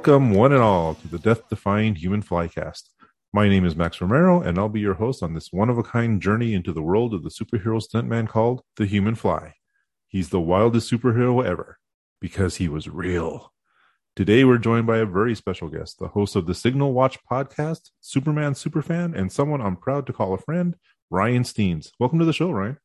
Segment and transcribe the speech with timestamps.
[0.00, 2.84] Welcome, one and all, to the Death Defying Human Flycast.
[3.34, 5.82] My name is Max Romero, and I'll be your host on this one of a
[5.82, 9.56] kind journey into the world of the superhero stuntman called the Human Fly.
[10.08, 11.78] He's the wildest superhero ever
[12.18, 13.52] because he was real.
[14.16, 17.90] Today, we're joined by a very special guest, the host of the Signal Watch podcast,
[18.00, 20.76] Superman Superfan, and someone I'm proud to call a friend,
[21.10, 21.92] Ryan Steans.
[22.00, 22.78] Welcome to the show, Ryan.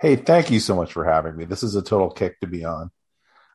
[0.00, 1.44] Hey, thank you so much for having me.
[1.44, 2.90] This is a total kick to be on.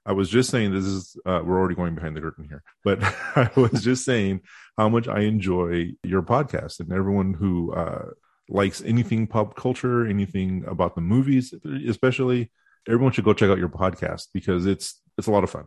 [0.08, 3.04] I was just saying this is uh, we're already going behind the curtain here, but
[3.04, 4.40] I was just saying
[4.78, 8.12] how much I enjoy your podcast and everyone who uh,
[8.48, 11.54] likes anything pop culture, anything about the movies,
[11.88, 12.52] especially.
[12.88, 15.66] Everyone should go check out your podcast because it's it's a lot of fun.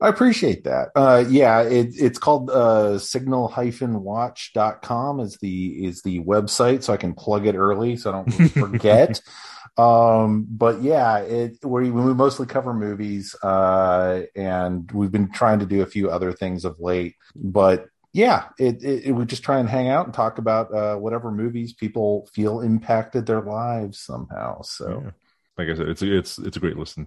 [0.00, 0.88] I appreciate that.
[0.96, 7.14] Uh, yeah, it, it's called uh, signal-watch.com is the is the website, so I can
[7.14, 9.20] plug it early so I don't forget.
[9.76, 15.66] um, but yeah, it we, we mostly cover movies, uh, and we've been trying to
[15.66, 17.16] do a few other things of late.
[17.34, 20.96] But yeah, it, it, it we just try and hang out and talk about uh,
[20.96, 24.62] whatever movies people feel impacted their lives somehow.
[24.62, 25.10] So, Yeah.
[25.58, 27.06] Like I said, it's a, it's it's a great listen.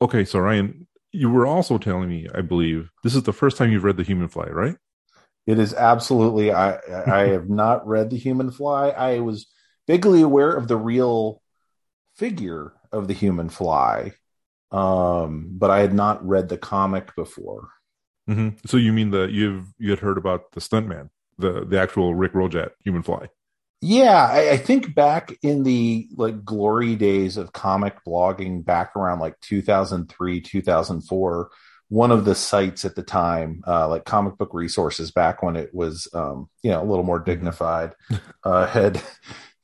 [0.00, 3.70] Okay, so Ryan, you were also telling me, I believe, this is the first time
[3.72, 4.76] you've read The Human Fly, right?
[5.46, 6.52] It is absolutely.
[6.52, 8.88] I I have not read The Human Fly.
[8.90, 9.46] I was
[9.86, 11.42] vaguely aware of the real
[12.16, 14.12] figure of the Human Fly,
[14.72, 17.70] um, but I had not read the comic before.
[18.26, 22.14] hmm So you mean the you've you had heard about the stuntman, the the actual
[22.14, 23.28] Rick Rojatt Human Fly?
[23.80, 29.18] Yeah, I, I think back in the like glory days of comic blogging, back around
[29.18, 31.50] like 2003, 2004,
[31.88, 35.74] one of the sites at the time, uh, like Comic Book Resources, back when it
[35.74, 37.94] was, um, you know, a little more dignified,
[38.44, 39.02] uh, had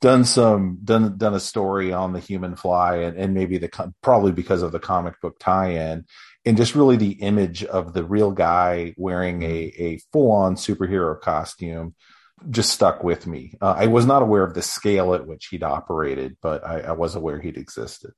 [0.01, 4.31] done some done done a story on the Human Fly, and, and maybe the probably
[4.31, 6.05] because of the comic book tie-in,
[6.45, 11.19] and just really the image of the real guy wearing a a full on superhero
[11.19, 11.95] costume
[12.49, 13.53] just stuck with me.
[13.61, 16.91] Uh, I was not aware of the scale at which he'd operated, but I, I
[16.93, 18.13] was aware he'd existed.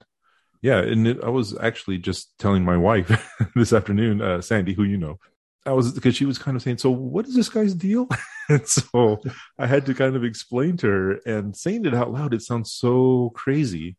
[0.62, 3.12] Yeah, and it, I was actually just telling my wife
[3.56, 5.20] this afternoon, uh, Sandy, who you know,
[5.66, 8.08] I was because she was kind of saying, "So what is this guy's deal?"
[8.50, 9.22] and so
[9.58, 12.74] I had to kind of explain to her, and saying it out loud, it sounds
[12.74, 13.98] so crazy.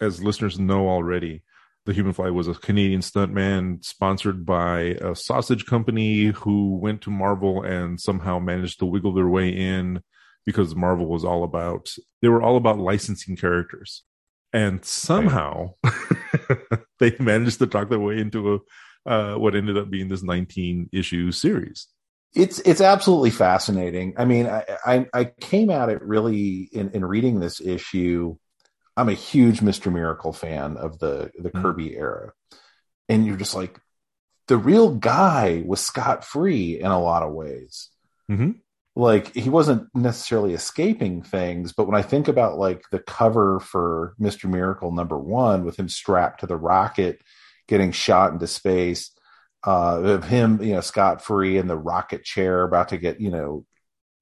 [0.00, 1.42] As listeners know already,
[1.84, 7.10] the Human Fly was a Canadian stuntman sponsored by a sausage company who went to
[7.10, 10.00] Marvel and somehow managed to wiggle their way in
[10.46, 14.02] because Marvel was all about they were all about licensing characters.
[14.52, 15.74] And somehow
[16.98, 18.58] they managed to talk their way into a
[19.06, 21.88] uh, what ended up being this 19 issue series.
[22.34, 24.14] It's it's absolutely fascinating.
[24.16, 28.36] I mean, I I, I came at it really in, in reading this issue.
[28.96, 29.92] I'm a huge Mr.
[29.92, 31.62] Miracle fan of the the Mm.
[31.62, 32.32] Kirby era,
[33.08, 33.78] and you're just like
[34.48, 37.90] the real guy was scot free in a lot of ways.
[38.30, 38.60] Mhm.
[38.96, 44.14] Like he wasn't necessarily escaping things, but when I think about like the cover for
[44.20, 44.48] Mr.
[44.50, 47.20] Miracle number one with him strapped to the rocket,
[47.68, 49.10] getting shot into space,
[49.66, 53.30] uh, of him, you know, scot free in the rocket chair, about to get, you
[53.30, 53.64] know,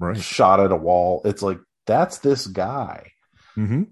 [0.03, 0.17] Right.
[0.17, 1.21] shot at a wall.
[1.27, 3.13] It's like that's this guy.
[3.55, 3.83] Mm-hmm.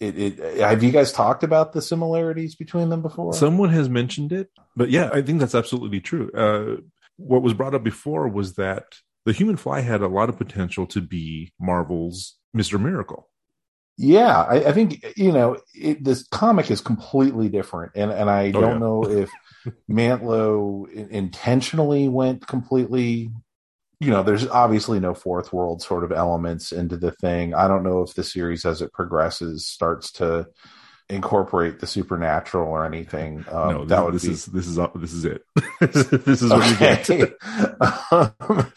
[0.00, 3.34] It, it, have you guys talked about the similarities between them before?
[3.34, 6.30] Someone has mentioned it, but yeah, I think that's absolutely true.
[6.32, 6.80] Uh,
[7.16, 8.84] what was brought up before was that
[9.26, 13.28] the Human Fly had a lot of potential to be Marvel's Mister Miracle.
[14.02, 18.50] Yeah, I, I think you know it, this comic is completely different, and and I
[18.54, 18.78] Oh, don't yeah.
[18.78, 19.30] know if
[19.90, 23.30] Mantlo intentionally went completely.
[23.98, 27.52] You know, there's obviously no fourth world sort of elements into the thing.
[27.52, 30.46] I don't know if the series, as it progresses, starts to
[31.10, 33.44] incorporate the supernatural or anything.
[33.50, 35.42] Um, no, this, that would this be is this is this is it.
[35.80, 37.10] this is what you get.
[37.10, 37.32] Okay.
[38.40, 38.72] um,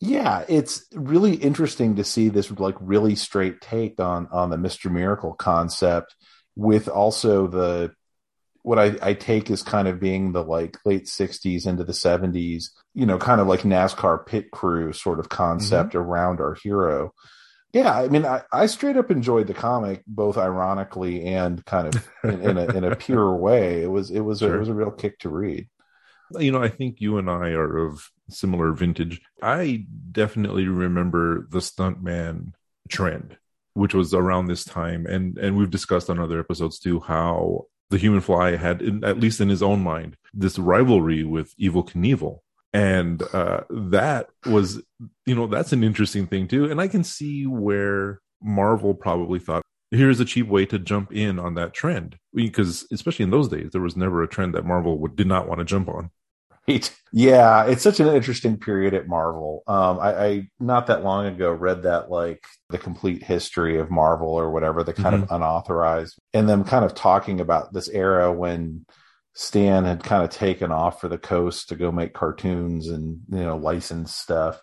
[0.00, 4.90] yeah, it's really interesting to see this like really straight take on on the Mr.
[4.90, 6.14] Miracle concept
[6.56, 7.92] with also the
[8.62, 12.70] what I, I take as kind of being the like late 60s into the 70s,
[12.94, 15.98] you know, kind of like NASCAR pit crew sort of concept mm-hmm.
[15.98, 17.12] around our hero.
[17.74, 22.08] Yeah, I mean, I, I straight up enjoyed the comic, both ironically and kind of
[22.22, 23.82] in, in, a, in a pure way.
[23.82, 24.52] It was it was sure.
[24.52, 25.68] a, it was a real kick to read.
[26.38, 29.20] You know, I think you and I are of similar vintage.
[29.42, 32.52] I definitely remember the stuntman
[32.88, 33.38] trend,
[33.72, 37.98] which was around this time, and and we've discussed on other episodes too how the
[37.98, 42.38] human fly had, in, at least in his own mind, this rivalry with Evel Knievel.
[42.74, 44.82] And uh, that was,
[45.24, 46.70] you know, that's an interesting thing too.
[46.70, 49.62] And I can see where Marvel probably thought,
[49.92, 52.18] here's a cheap way to jump in on that trend.
[52.34, 55.48] Because especially in those days, there was never a trend that Marvel would, did not
[55.48, 56.10] want to jump on.
[56.66, 56.90] Right.
[57.12, 59.62] Yeah, it's such an interesting period at Marvel.
[59.66, 64.30] Um, I, I, not that long ago read that like the complete history of Marvel
[64.30, 65.24] or whatever, the kind mm-hmm.
[65.24, 68.86] of unauthorized, and them kind of talking about this era when
[69.34, 73.42] Stan had kind of taken off for the coast to go make cartoons and you
[73.42, 74.60] know license stuff.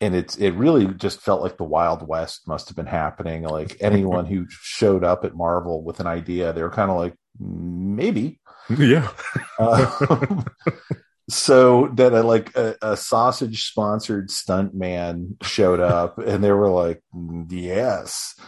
[0.00, 3.42] And it's it really just felt like the Wild West must have been happening.
[3.42, 7.14] Like anyone who showed up at Marvel with an idea, they were kind of like,
[7.40, 8.40] maybe,
[8.70, 9.10] yeah.
[9.58, 10.42] uh,
[11.28, 16.68] so that a, like a, a sausage sponsored stunt man showed up and they were
[16.68, 17.02] like
[17.48, 18.38] yes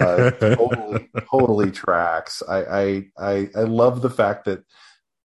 [0.00, 4.64] uh, totally totally tracks I, I i i love the fact that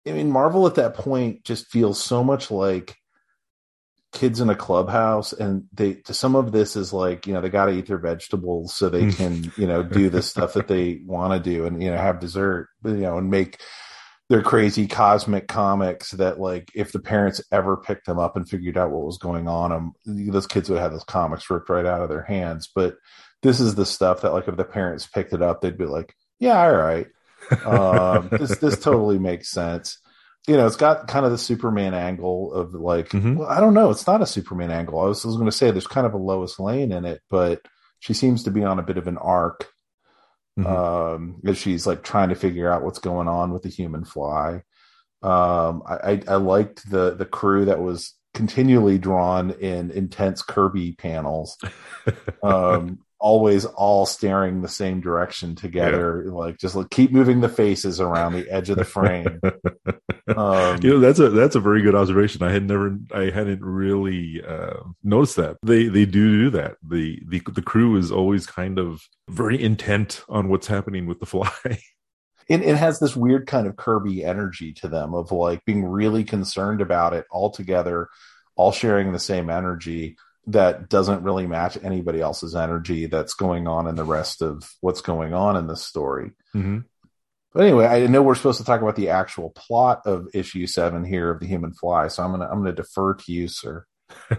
[0.06, 2.96] i mean marvel at that point just feels so much like
[4.12, 7.48] kids in a clubhouse and they to some of this is like you know they
[7.48, 9.10] got to eat their vegetables so they hmm.
[9.10, 12.20] can you know do the stuff that they want to do and you know have
[12.20, 13.60] dessert you know and make
[14.30, 18.78] they're crazy cosmic comics that like if the parents ever picked them up and figured
[18.78, 22.00] out what was going on them those kids would have those comics ripped right out
[22.00, 22.70] of their hands.
[22.74, 22.96] But
[23.42, 26.16] this is the stuff that like if the parents picked it up they'd be like
[26.40, 27.06] yeah all right
[27.64, 29.98] um, this this totally makes sense
[30.46, 33.36] you know it's got kind of the superman angle of like mm-hmm.
[33.36, 35.70] well, i don't know it's not a superman angle i was, was going to say
[35.70, 37.60] there's kind of a lois lane in it but
[37.98, 39.68] she seems to be on a bit of an arc
[40.58, 40.66] mm-hmm.
[40.66, 44.62] um, as she's like trying to figure out what's going on with the human fly.
[45.22, 50.92] Um, I, I, I liked the the crew that was continually drawn in intense Kirby
[50.92, 51.58] panels.
[52.42, 56.24] Um, always all staring the same direction together.
[56.26, 56.32] Yeah.
[56.32, 59.40] Like just like keep moving the faces around the edge of the frame.
[60.36, 62.42] um, you know, that's a that's a very good observation.
[62.42, 66.76] I had never, I hadn't really uh, noticed that they they do do that.
[66.86, 69.00] The the the crew is always kind of
[69.30, 71.50] very intent on what's happening with the fly.
[72.46, 76.24] It, it has this weird kind of Kirby energy to them of like being really
[76.24, 78.10] concerned about it all together,
[78.54, 83.86] all sharing the same energy that doesn't really match anybody else's energy that's going on
[83.86, 86.32] in the rest of what's going on in this story.
[86.54, 86.80] Mm-hmm.
[87.54, 91.04] But anyway, I know we're supposed to talk about the actual plot of issue seven
[91.04, 93.86] here of the Human Fly, so I'm gonna I'm gonna defer to you, sir.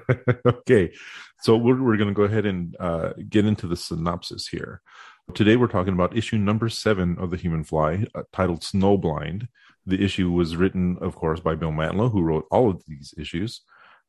[0.46, 0.92] okay,
[1.42, 4.82] so we're we're gonna go ahead and uh, get into the synopsis here.
[5.34, 9.48] Today we're talking about issue number seven of the Human Fly, uh, titled Snowblind.
[9.86, 13.62] The issue was written, of course, by Bill Mantlo, who wrote all of these issues.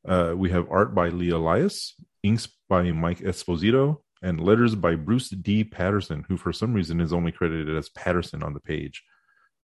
[0.06, 5.30] Uh, we have art by Lee Elias, inks by Mike Esposito, and letters by Bruce
[5.30, 5.64] D.
[5.64, 9.02] Patterson, who for some reason is only credited as Patterson on the page.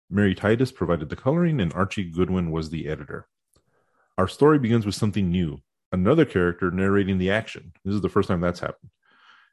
[0.10, 3.28] Mary Titus provided the coloring, and Archie Goodwin was the editor.
[4.18, 5.60] Our story begins with something new
[5.94, 7.74] another character narrating the action.
[7.84, 8.92] This is the first time that's happened.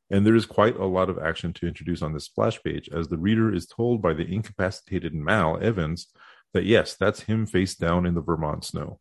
[0.09, 3.09] And there is quite a lot of action to introduce on this splash page, as
[3.09, 6.07] the reader is told by the incapacitated Mal Evans
[6.54, 9.00] that yes, that's him face down in the Vermont snow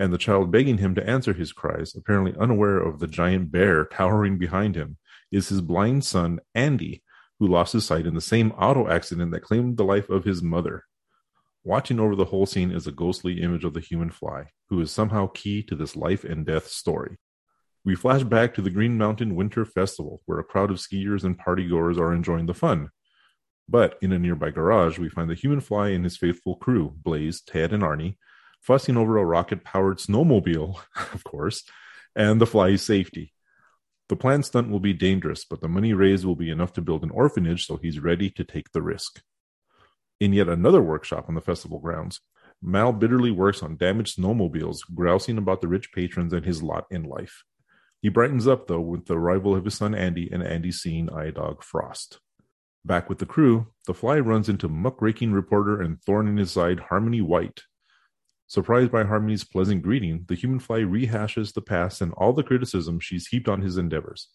[0.00, 3.84] and the child begging him to answer his cries, apparently unaware of the giant bear
[3.84, 4.96] towering behind him,
[5.30, 7.02] is his blind son, Andy,
[7.38, 10.42] who lost his sight in the same auto accident that claimed the life of his
[10.42, 10.84] mother.
[11.64, 14.90] Watching over the whole scene is a ghostly image of the human fly, who is
[14.90, 17.18] somehow key to this life and death story.
[17.84, 21.38] We flash back to the Green Mountain Winter Festival, where a crowd of skiers and
[21.38, 22.88] partygoers are enjoying the fun.
[23.68, 27.42] But in a nearby garage, we find the human fly and his faithful crew, Blaze,
[27.42, 28.16] Ted, and Arnie,
[28.60, 30.78] fussing over a rocket powered snowmobile,
[31.14, 31.64] of course,
[32.14, 33.32] and the fly's safety.
[34.08, 37.04] The planned stunt will be dangerous, but the money raised will be enough to build
[37.04, 39.22] an orphanage, so he's ready to take the risk.
[40.18, 42.20] In yet another workshop on the festival grounds,
[42.62, 47.04] Mal bitterly works on damaged snowmobiles, grousing about the rich patrons and his lot in
[47.04, 47.44] life.
[48.02, 51.30] He brightens up, though, with the arrival of his son Andy and Andy's seeing eye
[51.30, 52.20] dog Frost.
[52.84, 56.80] Back with the crew, the fly runs into muckraking reporter and thorn in his side
[56.80, 57.62] Harmony White,
[58.50, 62.98] Surprised by Harmony's pleasant greeting, the human fly rehashes the past and all the criticism
[62.98, 64.26] she's heaped on his endeavors.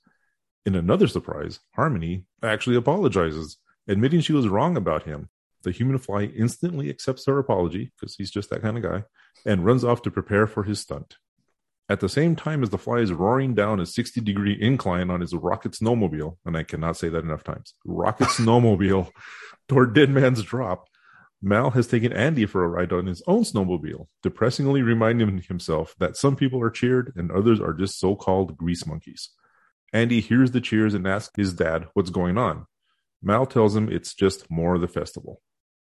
[0.66, 3.58] In another surprise, Harmony actually apologizes,
[3.90, 5.28] admitting she was wrong about him.
[5.64, 9.04] the human fly instantly accepts her apology, because he's just that kind of guy,
[9.46, 11.18] and runs off to prepare for his stunt.
[11.90, 15.20] At the same time as the fly is roaring down a 60 degree incline on
[15.20, 19.10] his rocket snowmobile, and I cannot say that enough times, rocket snowmobile
[19.68, 20.88] toward Dead Man's Drop,
[21.46, 26.18] Mal has taken Andy for a ride on his own snowmobile, depressingly reminding himself that
[26.18, 29.30] some people are cheered and others are just so called grease monkeys.
[29.94, 32.66] Andy hears the cheers and asks his dad what's going on.
[33.22, 35.40] Mal tells him it's just more of the festival.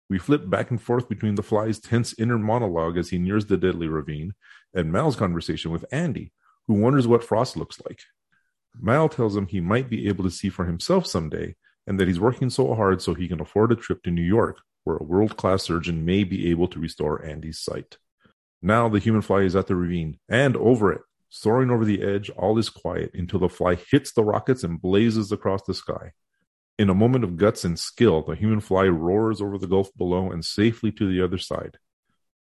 [0.09, 3.57] We flip back and forth between the fly's tense inner monologue as he nears the
[3.57, 4.35] deadly ravine
[4.73, 6.31] and Mal's conversation with Andy,
[6.67, 7.99] who wonders what Frost looks like.
[8.79, 12.19] Mal tells him he might be able to see for himself someday and that he's
[12.19, 14.59] working so hard so he can afford a trip to New York,
[14.89, 17.99] where a world class surgeon may be able to restore Andy's sight.
[18.59, 21.01] Now the human fly is at the ravine and over it.
[21.29, 25.31] Soaring over the edge, all is quiet until the fly hits the rockets and blazes
[25.31, 26.13] across the sky.
[26.79, 30.31] In a moment of guts and skill, the human fly roars over the gulf below
[30.31, 31.77] and safely to the other side.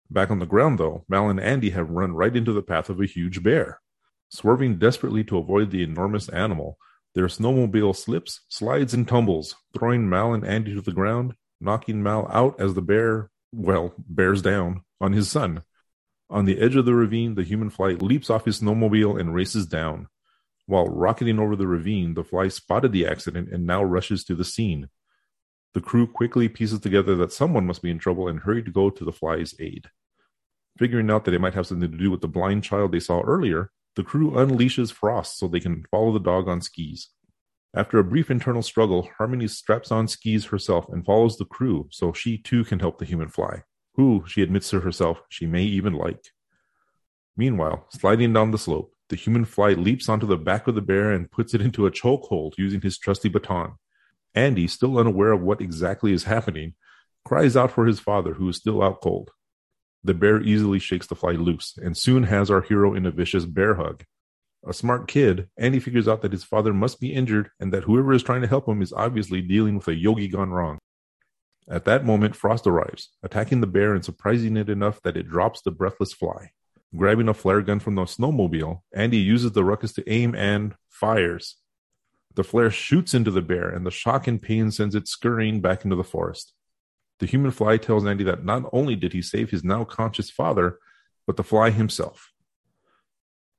[0.09, 3.01] Back on the ground, though, Mal and Andy have run right into the path of
[3.01, 3.81] a huge bear.
[4.29, 6.77] Swerving desperately to avoid the enormous animal,
[7.13, 12.27] their snowmobile slips, slides, and tumbles, throwing Mal and Andy to the ground, knocking Mal
[12.31, 15.63] out as the bear, well, bears down on his son.
[16.29, 19.65] On the edge of the ravine, the human fly leaps off his snowmobile and races
[19.65, 20.07] down.
[20.65, 24.45] While rocketing over the ravine, the fly spotted the accident and now rushes to the
[24.45, 24.89] scene.
[25.73, 28.89] The crew quickly pieces together that someone must be in trouble and hurry to go
[28.89, 29.89] to the fly's aid.
[30.77, 33.21] Figuring out that it might have something to do with the blind child they saw
[33.21, 37.09] earlier, the crew unleashes Frost so they can follow the dog on skis.
[37.73, 42.11] After a brief internal struggle, Harmony straps on skis herself and follows the crew so
[42.11, 43.63] she too can help the human fly,
[43.95, 46.31] who, she admits to herself, she may even like.
[47.37, 51.11] Meanwhile, sliding down the slope, the human fly leaps onto the back of the bear
[51.11, 53.73] and puts it into a chokehold using his trusty baton.
[54.35, 56.75] Andy, still unaware of what exactly is happening,
[57.23, 59.31] cries out for his father, who is still out cold.
[60.03, 63.45] The bear easily shakes the fly loose and soon has our hero in a vicious
[63.45, 64.03] bear hug.
[64.67, 68.13] A smart kid, Andy figures out that his father must be injured and that whoever
[68.13, 70.77] is trying to help him is obviously dealing with a yogi gone wrong.
[71.67, 75.61] At that moment, Frost arrives, attacking the bear and surprising it enough that it drops
[75.61, 76.51] the breathless fly.
[76.95, 81.57] Grabbing a flare gun from the snowmobile, Andy uses the ruckus to aim and fires.
[82.35, 85.85] The flare shoots into the bear, and the shock and pain sends it scurrying back
[85.85, 86.53] into the forest.
[87.19, 90.79] The human fly tells Andy that not only did he save his now conscious father,
[91.25, 92.30] but the fly himself.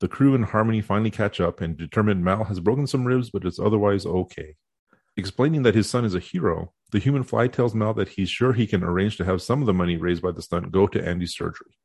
[0.02, 3.46] The crew and Harmony finally catch up and determine Mal has broken some ribs, but
[3.46, 4.56] is otherwise okay.
[5.16, 8.52] Explaining that his son is a hero, the human fly tells Mal that he's sure
[8.52, 11.06] he can arrange to have some of the money raised by the stunt go to
[11.06, 11.78] Andy's surgery.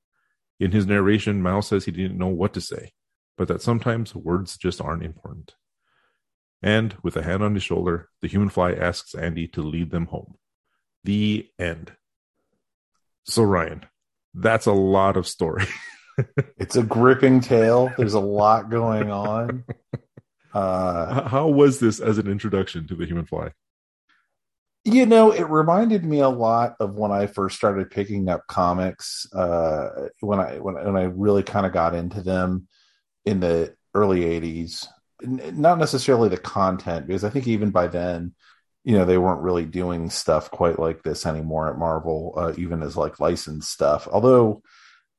[0.59, 2.93] In his narration, Mal says he didn't know what to say,
[3.37, 5.53] but that sometimes words just aren't important.
[6.63, 10.07] And with a hand on his shoulder, the human fly asks Andy to lead them
[10.07, 10.37] home.
[11.03, 11.91] The end.
[13.25, 13.85] So, Ryan,
[14.33, 15.67] that's a lot of story.
[16.57, 17.91] it's a gripping tale.
[17.97, 19.63] There's a lot going on.
[20.53, 23.51] Uh, How was this as an introduction to the human fly?
[24.85, 29.31] You know, it reminded me a lot of when I first started picking up comics.
[29.33, 32.67] Uh, when I when, when I really kind of got into them
[33.25, 34.87] in the early '80s.
[35.21, 38.33] Not necessarily the content, because I think even by then,
[38.83, 42.81] you know they weren't really doing stuff quite like this anymore at Marvel, uh, even
[42.81, 44.07] as like licensed stuff.
[44.09, 44.61] Although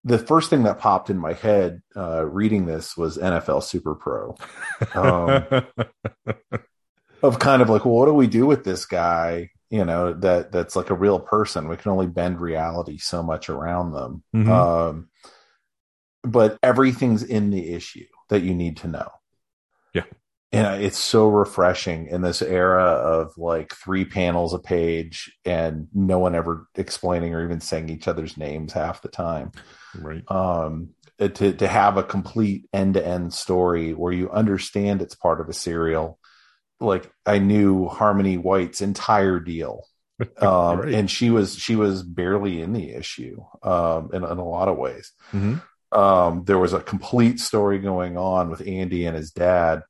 [0.04, 4.36] the first thing that popped in my head uh, reading this was NFL Super Pro,
[4.94, 5.44] um,
[7.22, 9.50] of kind of like, well, what do we do with this guy?
[9.70, 11.68] You know that that's like a real person.
[11.68, 14.50] We can only bend reality so much around them, mm-hmm.
[14.50, 15.08] um,
[16.22, 19.08] but everything's in the issue that you need to know.
[20.52, 25.88] Yeah, and it's so refreshing in this era of like three panels a page and
[25.92, 29.52] no one ever explaining or even saying each other's names half the time.
[29.94, 30.22] Right.
[30.30, 35.52] Um to to have a complete end-to-end story where you understand it's part of a
[35.52, 36.18] serial
[36.80, 39.84] like i knew harmony white's entire deal.
[40.40, 40.94] Um right.
[40.94, 44.76] and she was she was barely in the issue um in, in a lot of
[44.76, 45.12] ways.
[45.32, 45.98] Mm-hmm.
[45.98, 49.82] um there was a complete story going on with andy and his dad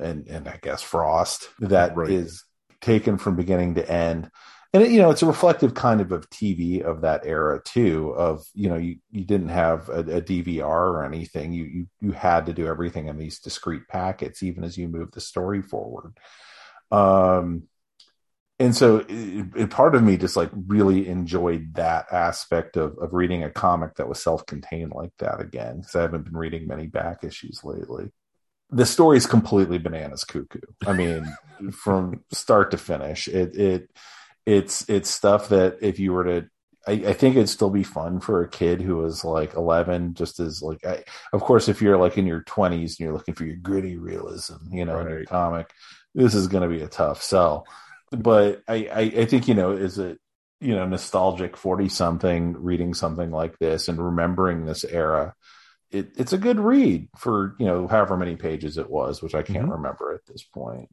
[0.00, 2.10] and and I guess Frost that right.
[2.10, 2.44] is
[2.80, 4.30] taken from beginning to end.
[4.72, 8.10] And it, you know, it's a reflective kind of of TV of that era too.
[8.10, 11.52] Of you know, you you didn't have a, a DVR or anything.
[11.52, 15.12] You you you had to do everything in these discrete packets, even as you move
[15.12, 16.18] the story forward.
[16.90, 17.64] Um,
[18.58, 23.12] and so it, it, part of me just like really enjoyed that aspect of of
[23.12, 26.86] reading a comic that was self-contained like that again because I haven't been reading many
[26.86, 28.12] back issues lately
[28.70, 30.60] the story is completely bananas cuckoo.
[30.86, 31.26] I mean,
[31.72, 33.90] from start to finish, it it
[34.44, 36.48] it's it's stuff that if you were to
[36.86, 40.38] I, I, think it'd still be fun for a kid who was like 11, just
[40.38, 43.44] as like, I, of course, if you're like in your 20s and you're looking for
[43.44, 45.06] your gritty realism, you know, right.
[45.06, 45.72] in your comic,
[46.14, 47.66] this is going to be a tough sell.
[48.12, 50.20] But I, I, I think, you know, is it,
[50.60, 55.34] you know, nostalgic 40 something reading something like this and remembering this era?
[55.96, 59.42] It, it's a good read for, you know, however many pages it was, which I
[59.42, 59.72] can't mm-hmm.
[59.72, 60.88] remember at this point.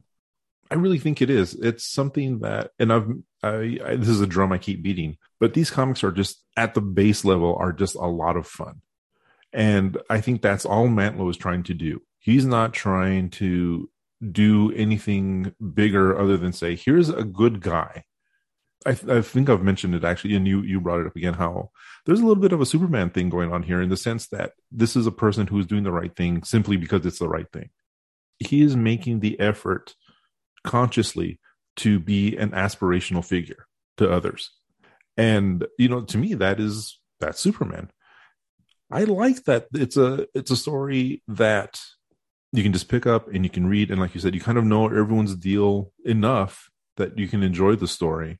[0.70, 1.54] I really think it is.
[1.54, 3.08] It's something that, and I've,
[3.42, 6.74] I, I, this is a drum I keep beating, but these comics are just at
[6.74, 8.80] the base level are just a lot of fun.
[9.52, 12.02] And I think that's all Mantlo is trying to do.
[12.18, 13.90] He's not trying to
[14.32, 18.04] do anything bigger other than say, here's a good guy.
[18.86, 21.70] I, I think I've mentioned it actually, and you, you brought it up again, how
[22.04, 24.52] there's a little bit of a Superman thing going on here in the sense that
[24.70, 27.70] this is a person who's doing the right thing simply because it's the right thing.
[28.38, 29.94] He is making the effort
[30.64, 31.40] consciously
[31.76, 34.50] to be an aspirational figure to others.
[35.16, 37.90] And you know, to me, that is that's Superman.
[38.90, 41.80] I like that it's a it's a story that
[42.52, 44.58] you can just pick up and you can read, and like you said, you kind
[44.58, 48.38] of know everyone's deal enough that you can enjoy the story.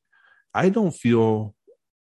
[0.54, 1.54] I don't feel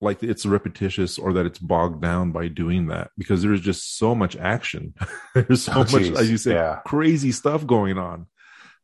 [0.02, 4.14] like it's repetitious or that it's bogged down by doing that because there's just so
[4.14, 4.94] much action.
[5.34, 6.80] there's so oh, much, as you say, yeah.
[6.86, 8.28] crazy stuff going on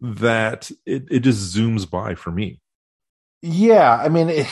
[0.01, 2.59] that it, it just zooms by for me.
[3.41, 4.47] Yeah, I mean, it,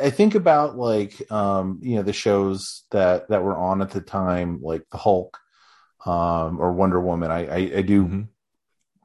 [0.00, 4.00] I think about like um, you know the shows that that were on at the
[4.00, 5.38] time, like the Hulk
[6.04, 7.30] um, or Wonder Woman.
[7.30, 8.22] I I, I do mm-hmm.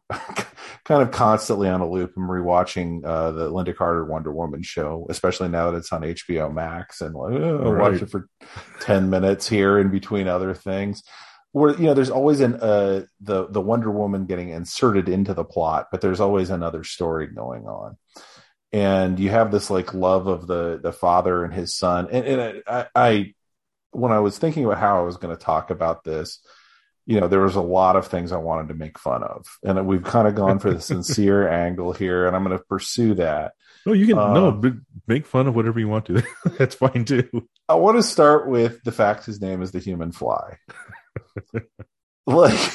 [0.87, 2.13] kind of constantly on a loop.
[2.15, 6.53] I'm rewatching uh, the Lynda Carter Wonder Woman show, especially now that it's on HBO
[6.53, 7.91] Max, and like oh, right.
[7.91, 8.29] watch it for
[8.79, 11.03] ten minutes here in between other things
[11.51, 15.43] where you know there's always an uh the the Wonder Woman getting inserted into the
[15.43, 17.97] plot, but there's always another story going on.
[18.71, 22.07] And you have this like love of the the father and his son.
[22.11, 23.33] And, and I, I
[23.91, 26.39] when I was thinking about how I was going to talk about this,
[27.07, 29.87] you know, there was a lot of things I wanted to make fun of, and
[29.87, 33.53] we've kind of gone for the sincere angle here, and I'm going to pursue that.
[33.85, 34.73] No, you can um, no
[35.07, 36.21] make fun of whatever you want to.
[36.57, 37.47] That's fine too.
[37.69, 40.57] I want to start with the fact his name is the Human Fly
[42.27, 42.71] like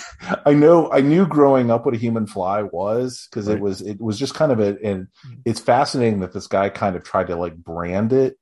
[0.47, 3.57] I know I knew growing up what a human fly was because right.
[3.57, 5.09] it was it was just kind of a and
[5.45, 8.39] it's fascinating that this guy kind of tried to like brand it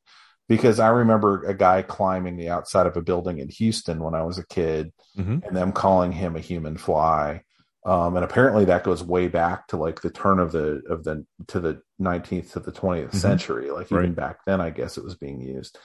[0.51, 4.23] because I remember a guy climbing the outside of a building in Houston when I
[4.23, 5.39] was a kid mm-hmm.
[5.47, 7.43] and them calling him a human fly.
[7.87, 11.25] Um, and apparently that goes way back to like the turn of the of the
[11.47, 13.17] to the 19th to the 20th mm-hmm.
[13.17, 13.71] century.
[13.71, 14.15] Like even right.
[14.15, 15.79] back then, I guess it was being used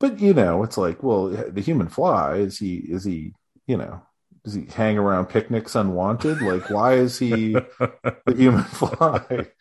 [0.00, 3.34] but you know, it's like, well, the human fly is he is he
[3.66, 4.02] you know
[4.42, 6.40] does he hang around picnics unwanted?
[6.40, 9.46] Like, why is he the human fly?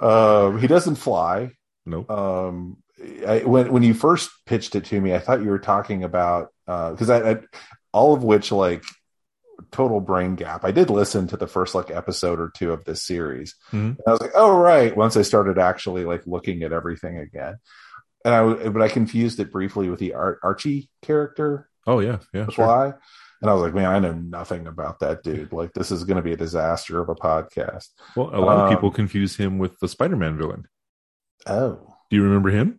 [0.00, 1.50] Um, he doesn't fly.
[1.84, 1.98] No.
[1.98, 2.10] Nope.
[2.10, 2.76] Um,
[3.26, 6.52] I, when when you first pitched it to me, I thought you were talking about
[6.66, 7.38] because uh, I, I,
[7.92, 8.84] all of which like
[9.70, 10.64] total brain gap.
[10.64, 13.54] I did listen to the first like episode or two of this series.
[13.72, 14.00] Mm-hmm.
[14.06, 14.96] I was like, oh right.
[14.96, 17.56] Once I started actually like looking at everything again,
[18.24, 21.68] and I but I confused it briefly with the Ar- Archie character.
[21.86, 22.90] Oh yeah, yeah, Fly.
[22.90, 23.00] Sure.
[23.40, 25.52] And I was like, man, I know nothing about that dude.
[25.52, 27.88] Like, this is going to be a disaster of a podcast.
[28.14, 30.68] Well, a lot um, of people confuse him with the Spider-Man villain.
[31.44, 32.78] Oh, do you remember him?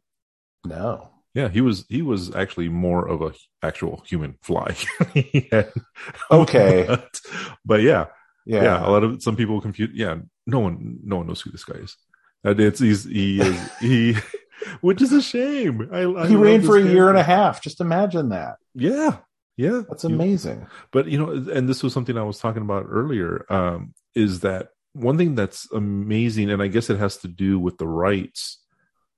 [0.65, 1.09] No.
[1.33, 4.75] Yeah, he was he was actually more of a actual human fly.
[5.15, 5.63] yeah.
[6.31, 7.19] Okay, but,
[7.65, 8.05] but, yeah,
[8.45, 8.87] yeah, yeah.
[8.87, 9.91] A lot of some people confuse.
[9.93, 11.97] Yeah, no one no one knows who this guy is.
[12.43, 14.15] It's he's he is he
[14.81, 15.89] which is a shame.
[15.91, 17.61] I, I he reigned for a year and a half.
[17.61, 18.57] Just imagine that.
[18.75, 19.17] Yeah,
[19.57, 20.61] yeah, that's amazing.
[20.61, 23.45] You, but you know, and this was something I was talking about earlier.
[23.49, 27.77] Um, is that one thing that's amazing, and I guess it has to do with
[27.77, 28.59] the rights,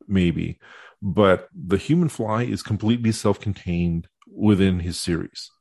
[0.08, 0.60] maybe.
[1.08, 5.52] But the Human Fly is completely self-contained within his series.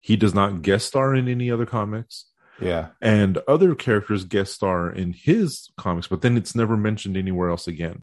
[0.00, 2.26] He does not guest star in any other comics.
[2.60, 2.88] Yeah.
[3.00, 7.66] And other characters guest star in his comics, but then it's never mentioned anywhere else
[7.66, 8.02] again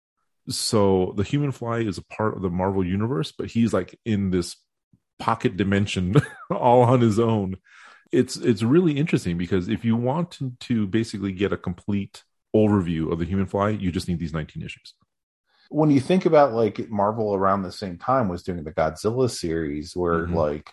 [0.50, 4.30] so the human fly is a part of the marvel universe but he's like in
[4.32, 4.56] this
[5.20, 6.16] pocket dimension
[6.52, 7.58] all on his own
[8.12, 12.24] it's it's really interesting because if you want to, to basically get a complete
[12.56, 14.94] overview of the human fly you just need these 19 issues
[15.70, 19.96] when you think about like marvel around the same time was doing the godzilla series
[19.96, 20.36] where mm-hmm.
[20.36, 20.72] like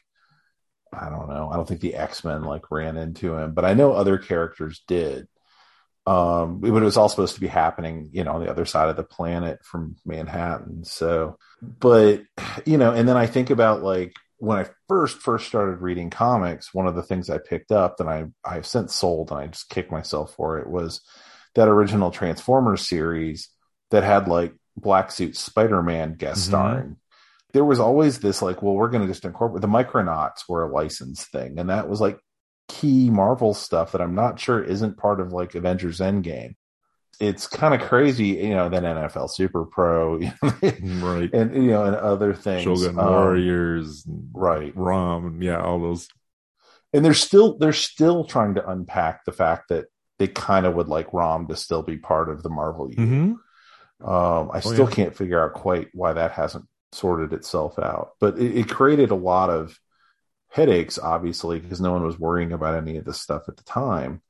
[0.93, 3.93] i don't know i don't think the x-men like ran into him but i know
[3.93, 5.27] other characters did
[6.07, 8.91] um, but it was all supposed to be happening, you know, on the other side
[8.91, 10.85] of the planet from Manhattan.
[10.85, 12.23] So, but
[12.67, 16.75] you know, and then I think about like when I first first started reading comics,
[16.75, 19.71] one of the things I picked up that I I've since sold and I just
[19.71, 21.01] kicked myself for it was
[21.55, 23.49] that original Transformers series
[23.91, 26.49] that had like black suit Spider-Man guest Mhm.
[26.49, 26.97] starring.
[27.53, 30.73] There was always this like, well, we're going to just incorporate the Micronauts were a
[30.73, 32.19] licensed thing, and that was like
[32.69, 36.55] key Marvel stuff that I'm not sure isn't part of like Avengers Endgame.
[37.21, 38.69] It's kind of crazy, you know.
[38.69, 41.31] Then NFL Super Pro, right.
[41.33, 42.65] and you know, and other things.
[42.65, 44.73] Shogun Um, Warriors, right?
[44.75, 46.09] Rom, yeah, all those.
[46.93, 49.85] and they're still they're still trying to unpack the fact that
[50.19, 52.97] they kind of would like Rom to still be part of the Marvel U.
[52.97, 53.37] Mhm.
[54.03, 54.89] Um, I Oh, still yeah.
[54.89, 59.15] can't figure out quite why that hasn't sorted itself out, but it, it created a
[59.17, 59.79] lot of
[60.51, 64.23] headaches, obviously, because no one was worrying about any of this stuff at the time.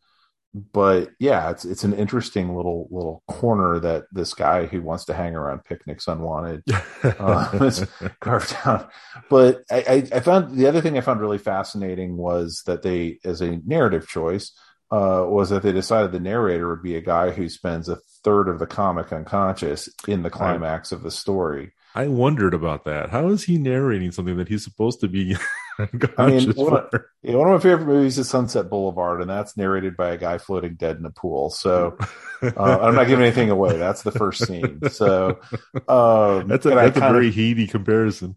[0.72, 5.14] But yeah, it's it's an interesting little little corner that this guy who wants to
[5.14, 6.64] hang around picnics unwanted
[7.18, 7.70] Uh,
[8.20, 8.90] carved out.
[9.30, 9.76] But I,
[10.12, 13.58] I, I found the other thing I found really fascinating was that they, as a
[13.66, 14.52] narrative choice,
[14.90, 18.48] uh, was that they decided the narrator would be a guy who spends a third
[18.48, 21.72] of the comic unconscious in the climax of the story.
[21.94, 23.10] I wondered about that.
[23.10, 25.36] How is he narrating something that he's supposed to be
[26.18, 26.88] I mean, for?
[27.22, 30.38] Yeah, one of my favorite movies is Sunset Boulevard, and that's narrated by a guy
[30.38, 31.50] floating dead in a pool.
[31.50, 31.96] So
[32.42, 33.76] uh, I'm not giving anything away.
[33.76, 34.80] That's the first scene.
[34.90, 35.40] So
[35.88, 38.36] um, that's a, that's a very heady comparison.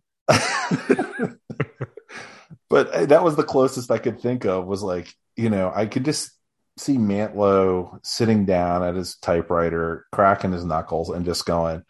[2.70, 5.86] but uh, that was the closest I could think of was like, you know, I
[5.86, 6.32] could just
[6.78, 11.84] see Mantlo sitting down at his typewriter, cracking his knuckles and just going,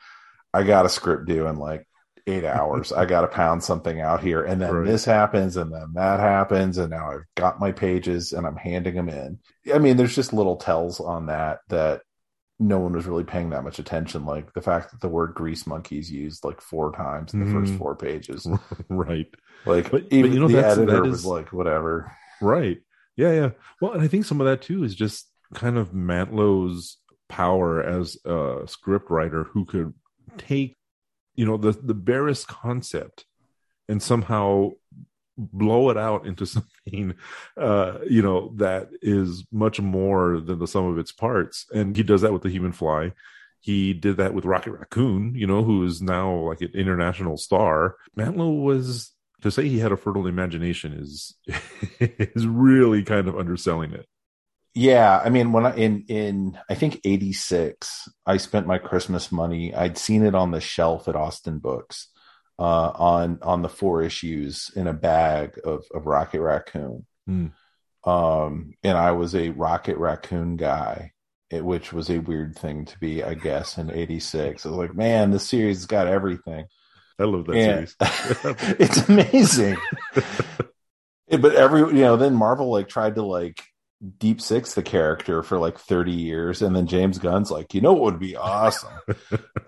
[0.54, 1.86] I got a script due in like
[2.26, 2.92] eight hours.
[2.92, 4.44] I got to pound something out here.
[4.44, 4.86] And then Right.
[4.86, 6.78] this happens and then that happens.
[6.78, 9.40] And now I've got my pages and I'm handing them in.
[9.74, 12.02] I mean, there's just little tells on that that
[12.60, 14.26] no one was really paying that much attention.
[14.26, 17.74] Like the fact that the word grease monkeys used like four times in the first
[17.74, 17.78] Mhm.
[17.78, 18.48] four pages.
[18.90, 19.28] right.
[19.66, 22.12] Like But- but even you know, the editor that was like, whatever.
[22.42, 22.80] Right.
[23.18, 23.50] Yeah, yeah.
[23.82, 28.18] Well, and I think some of that too is just kind of Mantlo's power as
[28.24, 29.94] a script writer who could
[30.38, 30.78] take,
[31.36, 33.26] you know, the the barest concept
[33.90, 34.72] and somehow
[35.38, 37.14] blow it out into something
[37.58, 41.66] uh you know that is much more than the sum of its parts.
[41.74, 43.14] And he does that with the human fly.
[43.60, 47.96] He did that with rocket raccoon you know who is now like an international star.
[48.16, 51.36] Matlow was to say he had a fertile imagination is
[52.00, 54.08] is really kind of underselling it
[54.78, 59.74] Yeah, I mean, when I in in I think '86, I spent my Christmas money.
[59.74, 62.10] I'd seen it on the shelf at Austin Books,
[62.60, 67.08] uh, on on the four issues in a bag of of Rocket Raccoon.
[67.26, 67.48] Hmm.
[68.04, 71.14] Um, and I was a Rocket Raccoon guy,
[71.50, 74.64] it, which was a weird thing to be, I guess, in '86.
[74.64, 76.66] I was like, man, this series has got everything.
[77.20, 79.78] I love that And- series it's amazing.
[81.30, 83.62] But every you know, then Marvel like tried to like
[84.18, 87.92] deep six the character for like 30 years, and then James Gunn's like, you know
[87.92, 88.94] what would be awesome?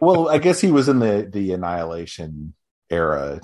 [0.00, 2.54] well, I guess he was in the the Annihilation
[2.88, 3.40] era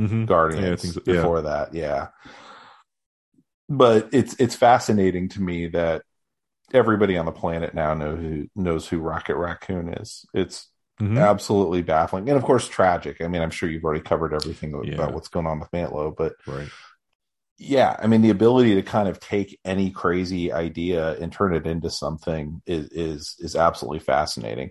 [0.00, 0.26] Mhm.
[0.26, 1.00] Guardians Yeah, so.
[1.06, 1.12] Yeah.
[1.14, 2.08] before that, yeah.
[3.68, 6.02] But it's it's fascinating to me that
[6.72, 10.24] everybody on the planet now know who knows who Rocket Raccoon is.
[10.34, 10.68] It's
[11.00, 11.18] Mhm.
[11.18, 12.28] absolutely baffling.
[12.28, 13.20] And of course tragic.
[13.20, 16.34] I mean i'm sure you've already covered everything about what's going on with mantlo but
[16.46, 16.68] right.
[17.58, 21.66] yeah i mean the ability to kind of take any crazy idea and turn it
[21.66, 24.70] into something is is is absolutely fascinating.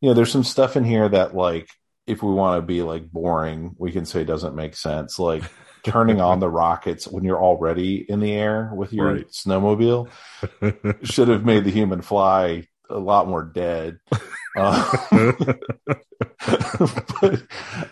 [0.00, 1.68] You know there's some stuff in here that like
[2.06, 5.18] if we want to be like boring we can say doesn't make sense.
[5.18, 5.44] Like
[5.82, 9.28] turning on the rockets when you're already in the air with your Right.
[9.28, 10.08] snowmobile
[11.04, 13.98] should have made the human fly a lot more dead
[14.56, 14.92] uh,
[17.20, 17.42] but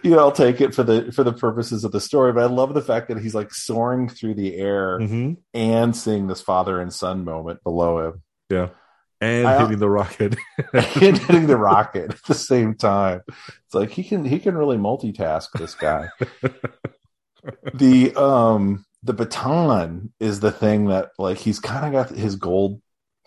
[0.02, 2.32] you know, I'll take it for the for the purposes of the story.
[2.32, 5.36] But I love the fact that he's like soaring through the air Mhm.
[5.54, 8.68] and seeing this father and son moment below him yeah
[9.20, 10.36] and I- hitting the rocket
[10.72, 13.20] and hitting the rocket at the same time.
[13.28, 15.48] It's like he can he can really multitask.
[15.58, 16.08] This guy.
[17.74, 22.80] the um the baton is the thing that like he's kind of got his gold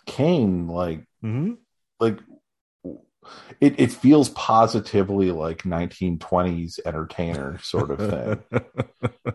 [0.06, 1.56] cane like Mhm.
[2.00, 2.18] like
[3.60, 8.62] it, it feels positively like 1920s entertainer sort of thing.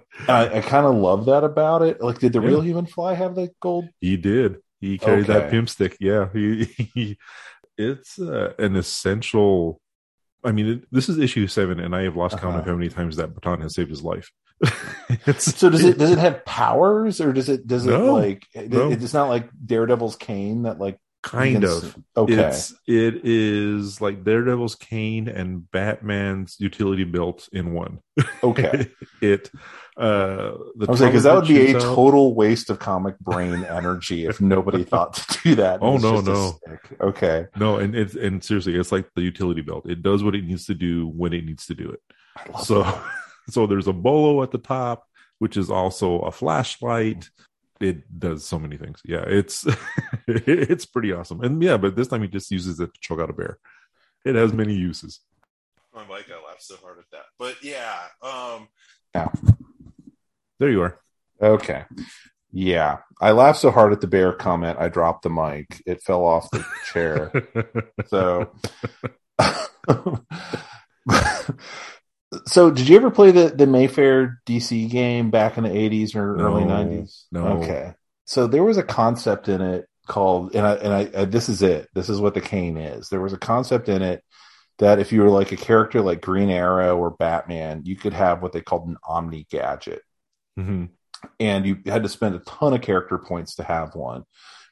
[0.27, 2.01] I, I kind of love that about it.
[2.01, 2.47] Like, did the Yeah.
[2.47, 3.87] real human fly have the gold?
[4.01, 4.57] He did.
[4.81, 5.97] He carried that pimp stick.
[5.99, 7.17] Yeah, he, he
[7.77, 9.79] it's uh, an essential.
[10.43, 12.71] I mean, it, this is issue seven, and I have lost count of Uh-huh.
[12.71, 14.31] how many times that baton has saved his life.
[15.37, 18.13] So does it does it have powers or does it does it No.
[18.15, 18.91] like No.
[18.91, 21.97] it's not like Daredevil's cane that like kind of.
[22.15, 22.33] Okay.
[22.33, 27.99] It's it is like Daredevil's cane and Batman's utility belt in one.
[28.43, 28.89] okay.
[29.21, 29.49] it
[29.97, 33.19] uh the I was like, because that would be a out- total waste of comic
[33.19, 35.79] brain energy if nobody thought to do that.
[35.81, 36.57] Oh, no, no.
[37.01, 37.47] Okay.
[37.55, 39.89] No, and it's and seriously, it's like the utility belt.
[39.89, 42.01] It does what it needs to do when it needs to do it.
[42.63, 43.03] So that.
[43.49, 45.07] so there's a bolo at the top,
[45.39, 47.29] which is also a flashlight.
[47.79, 49.01] It does so many things.
[49.05, 49.65] Yeah, it's
[50.27, 51.41] it's pretty awesome.
[51.41, 53.59] And yeah, but this time he just uses it to choke out a bear.
[54.25, 55.19] It has many uses.
[55.93, 57.25] My mic, I laughed so hard at that.
[57.39, 58.67] But yeah, um
[59.15, 59.27] Yeah.
[60.59, 60.99] there you are.
[61.41, 61.85] Okay.
[62.51, 62.97] Yeah.
[63.21, 65.81] I laughed so hard at the bear comment, I dropped the mic.
[65.85, 67.31] It fell off the chair.
[68.07, 68.51] So,
[72.45, 76.35] so did you ever play the the Mayfair DC game back in the eighties or
[76.35, 77.25] No, early nineties?
[77.31, 77.47] no.
[77.63, 77.93] Okay.
[78.25, 81.61] So there was a concept in it called, and I and I, I this is
[81.61, 81.87] it.
[81.93, 83.09] This is what the cane is.
[83.09, 84.23] There was a concept in it
[84.79, 88.41] that if you were like a character like Green Arrow or Batman, you could have
[88.41, 90.01] what they called an Omni gadget
[90.59, 90.89] Mhm.
[91.39, 94.23] and you had to spend a ton of character points to have one.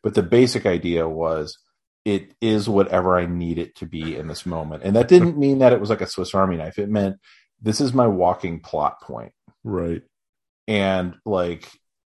[0.04, 1.58] But the basic idea was
[2.04, 4.84] it is whatever I need it to be in this moment.
[4.84, 6.78] And that didn't mean that it was like a Swiss Army knife.
[6.78, 7.18] It meant
[7.66, 9.34] this is my walking plot point.
[9.64, 10.04] Right.
[10.68, 11.70] And like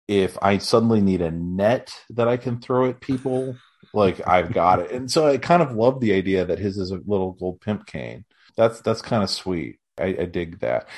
[0.07, 3.55] if I suddenly need a net that I can throw at people,
[3.93, 4.91] like I've got it.
[4.91, 7.85] And so I kind of love the idea that his is a little gold pimp
[7.85, 8.25] cane.
[8.57, 9.79] That's that's kind of sweet.
[9.97, 10.89] I, I dig that.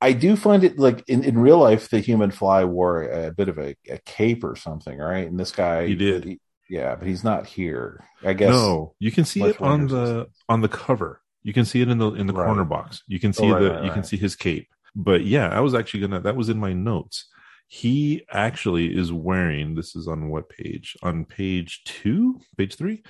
[0.00, 3.48] I do find it like in, in real life, the human fly wore a, bit
[3.48, 5.26] of a, a cape or something, right?
[5.28, 6.38] And this guy, He did.
[6.68, 8.04] yeah, but he's not here.
[8.24, 8.50] I guess.
[8.50, 11.21] No, you can see it on the on the cover.
[11.44, 12.46] You can see it in the in the Right.
[12.46, 13.02] corner box.
[13.08, 14.68] You can see Oh, right, the right, you can see his cape.
[14.94, 17.28] But yeah, I was actually gonna that was in my notes.
[17.68, 20.96] He actually is wearing this is on what page?
[21.02, 23.02] On page two, page three.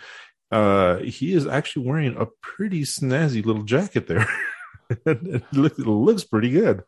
[0.50, 4.26] Uh he is actually wearing a pretty snazzy little jacket there.
[5.06, 6.82] it, looks, it looks pretty good.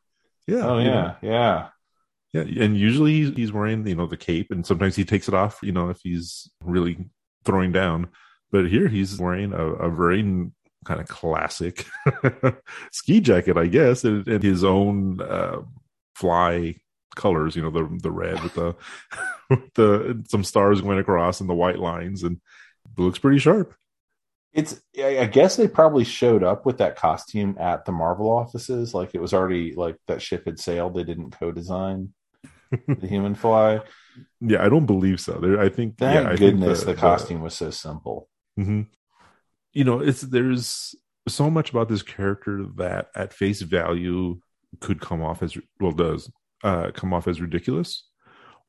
[0.47, 0.67] Yeah.
[0.67, 1.15] Oh you know.
[1.23, 1.69] yeah, yeah.
[2.43, 5.35] Yeah, and usually he's- he's wearing you know the cape, and sometimes he takes it
[5.35, 5.61] off.
[5.63, 7.07] You know, if he's really
[7.45, 8.09] throwing down.
[8.51, 10.23] But here he's wearing a, a very
[10.85, 11.87] kind of classic
[12.93, 15.63] ski jacket, I guess, and, and his own uh,
[16.15, 16.77] fly
[17.15, 17.57] colors.
[17.57, 18.77] You know, the the red with the
[19.51, 22.41] with the some stars going across and the white lines, and
[22.87, 23.75] it looks pretty sharp.
[24.53, 24.81] It's.
[24.97, 28.95] I guess they probably showed up with that costume at the Marvel offices.
[28.95, 30.95] Like it was already like that ship had sailed.
[30.95, 32.15] They didn't co-design
[32.87, 33.81] the human fly.
[34.41, 35.33] Yeah, I don't believe so.
[35.41, 35.99] There, I think.
[35.99, 38.29] Thank yeah, I think goodness the, costume was so simple.
[38.57, 38.83] hmm
[39.75, 40.95] You know, it's there's
[41.29, 44.41] so much about this character that at face value
[44.81, 46.31] could come off as well does
[46.63, 48.09] uh, come off as ridiculous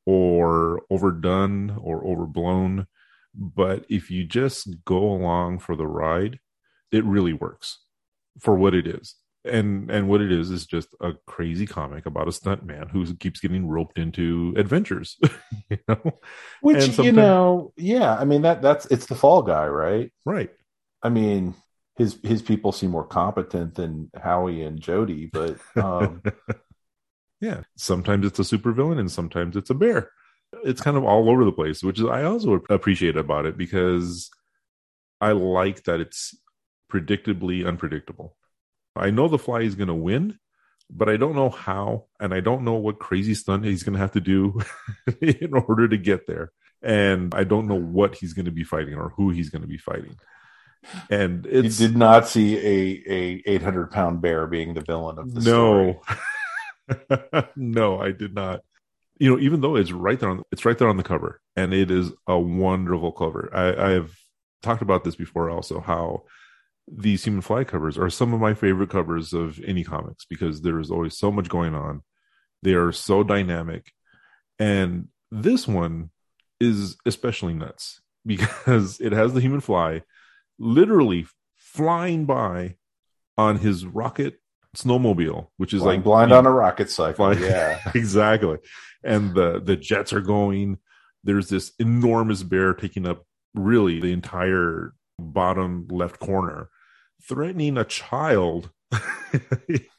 [0.06, 2.88] or overdone or overblown.
[3.34, 6.40] But if you just go along for the ride,
[6.92, 7.80] it really works
[8.40, 9.16] for what it is.
[9.44, 13.40] And and what it is is just a crazy comic about a stuntman who keeps
[13.40, 15.18] getting roped into adventures.
[15.70, 16.20] you know,
[16.62, 18.16] Which you know, yeah.
[18.16, 20.12] I mean that that's it's the fall guy, right?
[20.26, 20.50] right?
[21.06, 21.56] I mean
[21.98, 26.22] his his people seem more competent than Howie and Jody, but um,
[27.42, 27.62] Yeah.
[27.78, 30.10] Sometimes it's a supervillain and sometimes it's a bear.
[30.64, 34.30] It's kind of all over the place, which is I also appreciate about it because
[35.22, 36.36] I like that it's
[36.92, 38.36] predictably unpredictable.
[38.96, 40.40] I know the fly is going to win,
[40.90, 44.00] but I don't know how and I don't know what crazy stunt he's going to
[44.00, 44.62] have to do
[45.22, 46.52] in order to get there.
[46.82, 49.68] And I don't know what he's going to be fighting or who he's going to
[49.68, 50.18] be fighting.
[51.10, 55.34] And you did not see a a eight hundred pound bear being the villain of
[55.34, 56.00] the story.
[56.88, 58.62] no no i did not.
[59.18, 61.74] You know even though it's right there on it's right there on the cover and
[61.74, 63.50] it is a wonderful cover.
[63.54, 64.18] I i've
[64.62, 66.24] talked about this before also how
[66.88, 70.80] these human fly covers are some of my favorite covers of any comics because there
[70.80, 72.04] is always so much going on.
[72.62, 73.92] They are so dynamic.
[74.60, 76.12] And this one
[76.60, 80.02] is especially nuts because it has the human fly
[80.60, 82.76] literally flying by
[83.38, 84.40] on his rocket
[84.76, 87.34] snowmobile which is Flying like blind on a rocket cycle.
[87.40, 87.80] Yeah.
[87.94, 88.58] exactly
[89.04, 90.80] and the the jets are going
[91.24, 96.70] there's this enormous bear taking up really the entire bottom left corner
[97.24, 98.70] threatening a child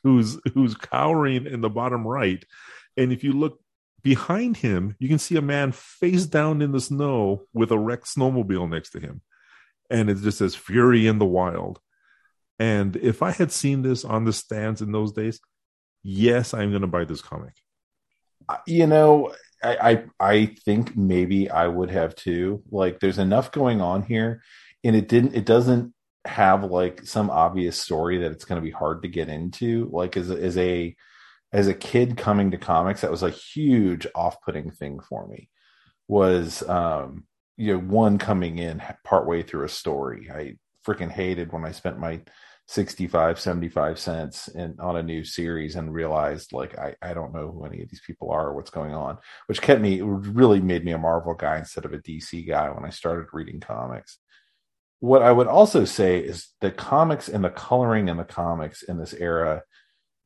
[0.02, 2.44] who's who's cowering in the bottom right
[2.96, 3.60] and if you look
[4.02, 8.06] behind him you can see a man face down in the snow with a wrecked
[8.06, 9.20] snowmobile next to him
[9.90, 11.80] and it just says fury in the wild
[12.58, 15.40] and if i had seen this on the stands in those days
[16.02, 17.54] yes i'm going to buy this comic
[18.66, 22.62] you know, I, I I think maybe I would have too.
[22.70, 24.42] Like, there's enough going on here,
[24.84, 25.34] and it didn't.
[25.34, 25.92] It doesn't
[26.24, 29.88] have like some obvious story that it's going to be hard to get into.
[29.92, 30.94] Like, as as a
[31.52, 35.48] as a kid coming to comics, that was a huge off-putting thing for me.
[36.08, 37.24] Was um,
[37.56, 40.30] you know, one coming in partway through a story.
[40.30, 42.20] I freaking hated when I spent my
[42.68, 47.52] 65 75 cents in on a new series and realized like I, I don't know
[47.52, 50.84] who any of these people are or what's going on which kept me really made
[50.84, 54.18] me a marvel guy instead of a dc guy when i started reading comics
[54.98, 58.98] what i would also say is the comics and the coloring in the comics in
[58.98, 59.62] this era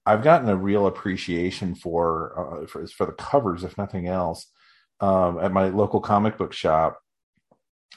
[0.06, 4.46] i've gotten a real appreciation for uh, for, for the covers if nothing else
[5.00, 6.98] um, at my local comic book shop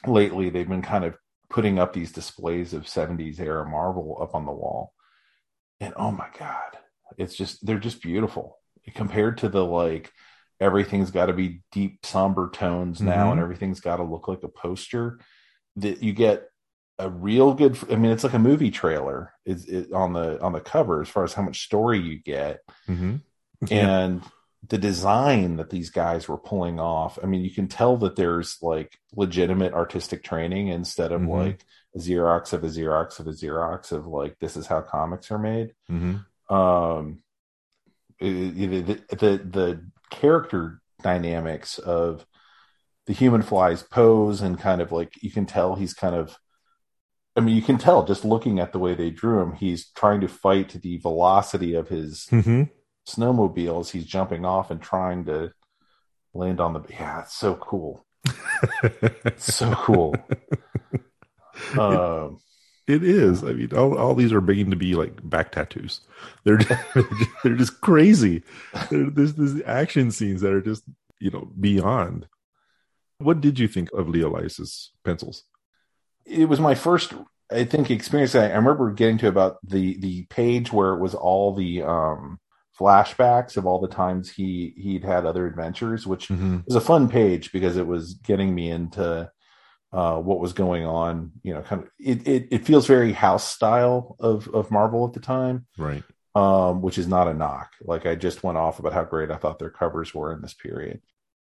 [0.06, 1.16] lately they've been kind of
[1.50, 4.92] putting up these displays of 70s era Marvel up on the wall.
[5.80, 6.78] And oh my God,
[7.18, 8.58] it's just, they're just beautiful
[8.94, 10.12] compared to the like,
[10.60, 13.32] everything's got to be deep, somber tones now mm-hmm.
[13.32, 15.18] and everything's got to look like a poster.
[15.76, 16.48] That you get
[16.98, 20.52] a real good, I mean, it's like a movie trailer is it, on the on
[20.52, 22.60] the cover as far as how much story you get.
[22.88, 23.16] Mm-hmm.
[23.66, 23.98] Yeah.
[23.98, 24.22] And
[24.68, 28.58] the design that these guys were pulling off i mean you can tell that there's
[28.62, 31.30] like legitimate artistic training instead of mm-hmm.
[31.30, 35.30] like a xerox of a xerox of a xerox of like this is how comics
[35.30, 36.54] are made mm-hmm.
[36.54, 37.18] um
[38.20, 42.24] the, the the character dynamics of
[43.06, 46.36] the human fly's pose and kind of like you can tell he's kind of
[47.36, 50.20] I mean, you can tell just looking at the way they drew him, he's trying
[50.20, 52.62] to fight the velocity of his mm-hmm
[53.06, 55.52] snowmobiles he's jumping off and trying to
[56.32, 58.04] land on the yeah it's so cool.
[59.24, 60.14] It's so cool.
[61.78, 62.40] Um
[62.88, 63.44] it is.
[63.44, 66.00] I mean all, all these are beginning to be like back tattoos.
[66.42, 66.82] They're just,
[67.44, 68.42] they're just crazy.
[68.90, 70.82] There's these action scenes that are just
[71.20, 72.26] you know beyond.
[73.18, 75.44] What did you think of Lee Elias's pencils?
[76.26, 77.14] It was my first
[77.50, 78.34] i think experience.
[78.34, 82.38] I remember getting to about the the page where it was all the um
[82.78, 86.58] flashbacks of all the times he he'd had other adventures, which mm-hmm.
[86.66, 89.30] was a fun page because it was getting me into
[89.92, 91.32] uh, what was going on.
[91.42, 95.12] You know, kind of it, it, it feels very house style of of Marvel at
[95.12, 96.02] the time, right?
[96.34, 97.72] Um, which is not a knock.
[97.80, 100.54] Like I just went off about how great I thought their covers were in this
[100.54, 101.00] period.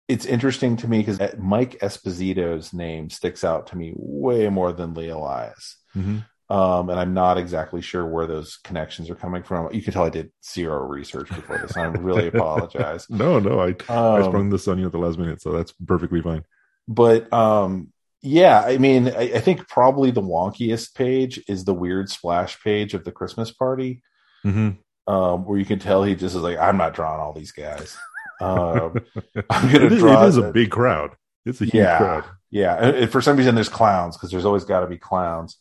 [0.09, 4.95] It's interesting to me because Mike Esposito's name sticks out to me way more than
[4.95, 5.77] Lee Elias.
[5.95, 6.21] Mm-hmm.
[6.51, 9.73] Um, and I'm not exactly sure where those connections are coming from.
[9.73, 11.77] You can tell I did zero research before this.
[11.77, 13.07] I really apologize.
[13.11, 15.73] No, no, I um, I sprung this on you at the last minute, so that's
[15.73, 16.45] perfectly fine.
[16.87, 22.09] But um, yeah, I mean, I, I, think probably the wonkiest page is the weird
[22.09, 24.03] splash page of the Christmas party,
[24.45, 24.71] mm-hmm.
[25.13, 27.95] um, where you can tell he just is like, I'm not drawing all these guys.
[28.41, 28.95] Um,
[29.51, 30.25] I'm gonna it, draw.
[30.25, 31.11] It is a big crowd.
[31.45, 32.25] It's a huge yeah, crowd.
[32.51, 35.59] Yeah, and for some reason, there's clowns because there's always got to be clowns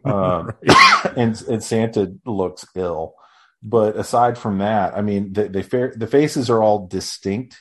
[0.04, 0.52] um,
[1.16, 3.14] and, and Santa looks ill.
[3.62, 7.56] But aside from that, I mean, the the, the faces are all distinct,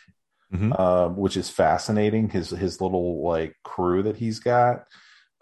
[0.51, 0.73] mm-hmm.
[0.73, 2.29] um, which is fascinating.
[2.29, 4.85] His his little like crew that he's got,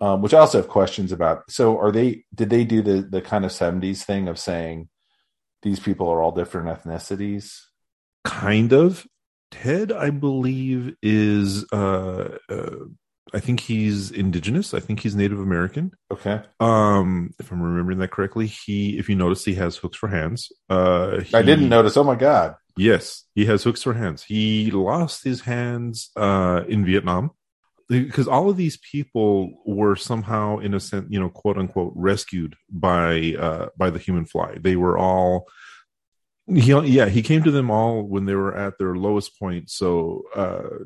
[0.02, 1.50] um, which I also have questions about.
[1.50, 2.26] So, are they?
[2.36, 4.90] Did they do the the kind of seventies thing of saying
[5.62, 7.62] these people are all different ethnicities?
[8.26, 9.08] Kind of.
[9.52, 12.76] Ted, I believe, is uh, uh,
[13.34, 14.74] I think he's indigenous.
[14.74, 15.92] I think he's Native American.
[16.12, 16.42] Okay.
[16.60, 20.52] Um, if I'm remembering that correctly, he, if you notice, he has hooks for hands.
[20.70, 21.98] Uh, he, I didn't notice.
[21.98, 22.56] Oh my god.
[22.78, 24.24] Yes, he has hooks for hands.
[24.24, 27.32] He lost his hands uh, in Vietnam
[27.90, 32.56] because all of these people were somehow, in a sense, you know, quote unquote, rescued
[32.70, 34.58] by uh, by the human fly.
[34.60, 35.48] They were all.
[36.48, 39.70] He, yeah, he came to them all when they were at their lowest point.
[39.70, 40.86] So uh,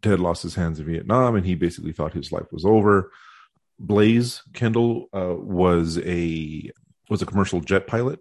[0.00, 3.10] Ted lost his hands in Vietnam, and he basically thought his life was over.
[3.78, 6.70] Blaze Kendall uh, was a
[7.10, 8.20] was a commercial jet pilot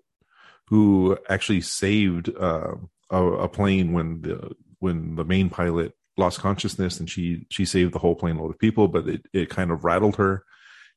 [0.68, 2.74] who actually saved uh,
[3.10, 7.94] a, a, plane when the when the main pilot lost consciousness, and she she saved
[7.94, 10.44] the whole plane load of people, but it it kind of rattled her,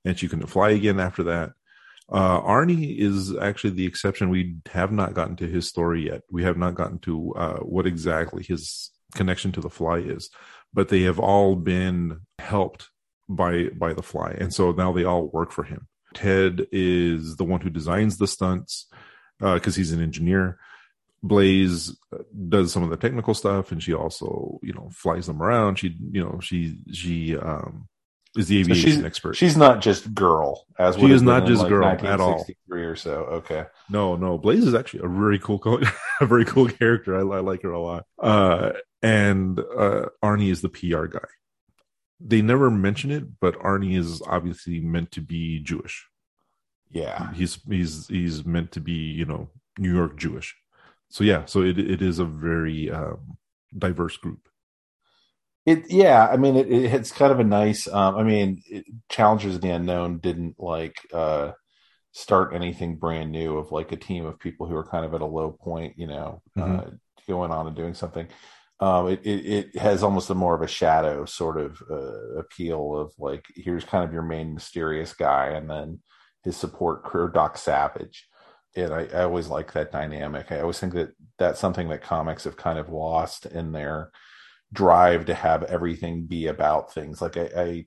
[0.05, 1.53] and she couldn't fly again after that.
[2.11, 4.29] Uh, Arnie is actually the exception.
[4.29, 6.23] We have not gotten to his story yet.
[6.31, 10.31] We have not gotten to uh, what exactly his connection to the fly is
[10.75, 12.91] but they have all been helped
[13.29, 14.37] by by the fly.
[14.39, 15.89] And so now they all work for him.
[16.13, 18.87] Ted is the one who designs the stunts
[19.39, 20.59] because uh, he's an engineer.
[21.23, 22.19] Blaze uh,
[22.49, 25.79] does some of the technical stuff and she also you know flies them around.
[25.79, 27.89] She you know she she um
[28.37, 29.35] is the So aviation she's, expert.
[29.35, 32.33] she's not just girl, as She is not just like, girl at all.
[32.33, 33.11] 1963 or so.
[33.39, 34.39] Okay, No, no.
[34.39, 35.81] Blaze is actually a very cool, co-
[36.21, 37.17] a very cool character.
[37.17, 38.07] I, I like her a lot.
[38.19, 38.73] Uh,
[39.03, 41.29] and uh, Arnie is the PR guy.
[42.21, 46.07] They never mention it, but Arnie is obviously meant to be Jewish.
[46.91, 50.57] yeah, He's he's he's meant to be you know New York Jewish.
[51.11, 53.37] So yeah, so it it is a very um,
[53.77, 54.49] diverse group.
[55.67, 58.85] It yeah, I mean it, it it's kind of a nice um I mean it,
[59.09, 61.53] Challengers of the Unknown didn't like uh
[62.13, 65.23] start anything brand new of like a team of people who are kind of at
[65.23, 66.85] a low point, you know, uh
[67.29, 68.29] going on and doing something.
[68.81, 72.97] Um it, it it has almost a more of a shadow sort of uh, appeal
[72.99, 76.01] of like here's kind of your main mysterious guy and then
[76.45, 78.29] his support crew Doc Savage.
[78.77, 80.53] And I, I always like that dynamic.
[80.53, 84.11] I always think that that's something that comics have kind of lost in their
[84.75, 87.23] drive to have everything be about things.
[87.23, 87.87] Like I, I,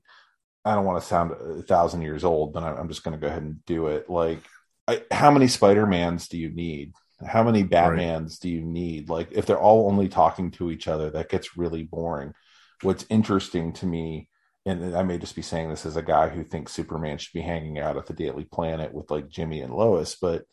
[0.66, 3.28] I don't want to sound a thousand years old, but I'm just going to go
[3.28, 4.10] ahead and do it.
[4.10, 4.40] Like,
[4.88, 6.94] I, how many Spider Mans do you need?
[7.26, 9.10] How many Batmans do you need?
[9.10, 12.34] Like, if they're all only talking to each other, that gets really boring.
[12.82, 14.30] What's interesting to me,
[14.66, 17.42] and I may just be saying this as a guy who thinks Superman should be
[17.42, 20.44] hanging out at the Daily Planet with like Jimmy and Lois, but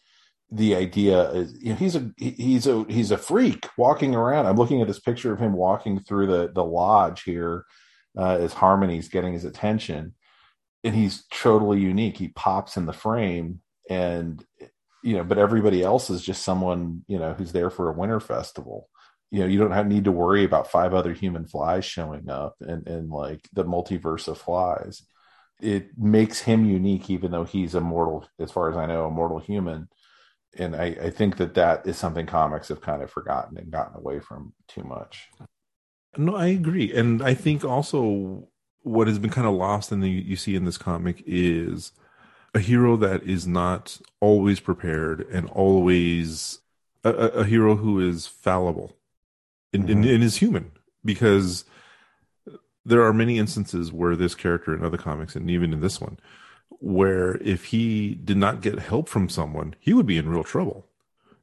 [0.54, 4.46] the idea is you know he's a he's a he's a freak walking around.
[4.46, 7.64] I'm looking at this picture of him walking through the the lodge here
[8.16, 10.14] uh, as harmony's getting his attention
[10.84, 12.16] and he's totally unique.
[12.16, 14.44] He pops in the frame and
[15.02, 18.20] you know but everybody else is just someone you know who's there for a winter
[18.20, 18.88] festival.
[19.32, 22.54] You know you don't have, need to worry about five other human flies showing up
[22.60, 25.02] and and like the multiverse of flies.
[25.60, 29.10] It makes him unique even though he's a mortal as far as i know a
[29.10, 29.88] mortal human
[30.58, 33.96] and I, I think that that is something comics have kind of forgotten and gotten
[33.96, 35.28] away from too much.
[36.16, 38.48] No, I agree, and I think also
[38.82, 41.92] what has been kind of lost in the you see in this comic is
[42.54, 46.60] a hero that is not always prepared and always
[47.02, 48.96] a, a, hero who is fallible
[49.72, 50.14] and, and, Mhm.
[50.14, 50.70] and is human
[51.04, 51.64] because
[52.84, 56.18] there are many instances where this character in other comics and even in this one
[56.70, 60.86] where if he did not get help from someone he would be in real trouble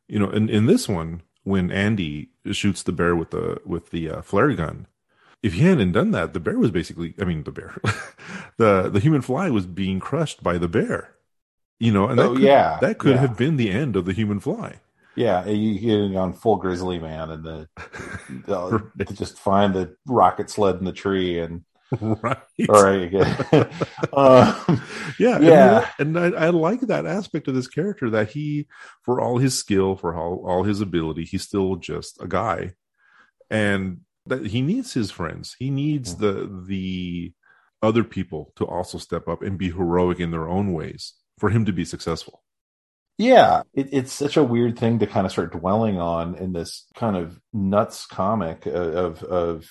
[0.07, 4.09] you know in, in this one when andy shoots the bear with the with the
[4.09, 4.87] uh, flare gun
[5.43, 7.77] if he hadn't done that the bear was basically i mean the bear
[8.57, 11.15] the the human fly was being crushed by the bear
[11.79, 13.21] you know and that Oh, could, yeah, that could yeah.
[13.21, 14.79] have been the end of the human fly
[15.15, 17.69] Yeah, you get on full grizzly man and the,
[18.69, 18.81] Right.
[19.13, 21.63] just find the rocket sled in the tree and
[22.01, 22.37] right.
[22.69, 23.53] All right, you get,
[24.13, 24.81] um,
[25.19, 25.89] yeah Yeah.
[25.99, 28.67] and, I, I like that aspect of this character that he
[29.03, 32.73] for all his skill for all, all his ability he's still just a guy.
[33.49, 35.55] And that he needs his friends.
[35.59, 37.33] He needs the the
[37.81, 41.65] other people to also step up and be heroic in their own ways for him
[41.65, 42.43] to be successful.
[43.17, 46.87] Yeah, it, it's such a weird thing to kind of start dwelling on in this
[46.95, 49.69] kind of nuts comic of of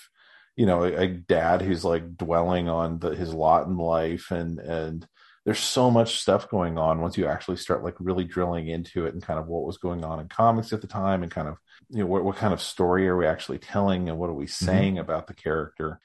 [0.60, 4.58] you know a, a dad who's like dwelling on the, his lot in life and
[4.58, 5.08] and
[5.46, 9.14] there's so much stuff going on once you actually start like really drilling into it
[9.14, 11.56] and kind of what was going on in comics at the time and kind of
[11.88, 14.44] you know what, what kind of story are we actually telling and what are we
[14.44, 14.66] mm-hmm.
[14.66, 15.98] saying about the character?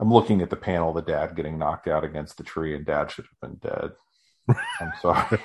[0.00, 3.12] I'm looking at the panel the dad getting knocked out against the tree and dad
[3.12, 3.92] should have been dead.
[4.80, 5.38] I'm sorry.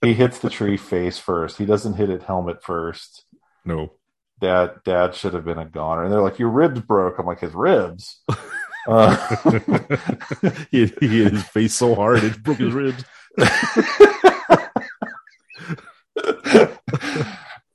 [0.00, 1.58] He hits the tree face first.
[1.58, 3.24] He doesn't hit it helmet first.
[3.64, 3.90] No
[4.40, 7.40] dad dad should have been a goner and they're like your ribs broke i'm like
[7.40, 8.22] his ribs
[8.86, 9.16] uh,
[10.70, 13.04] he, he hit his face so hard it broke his ribs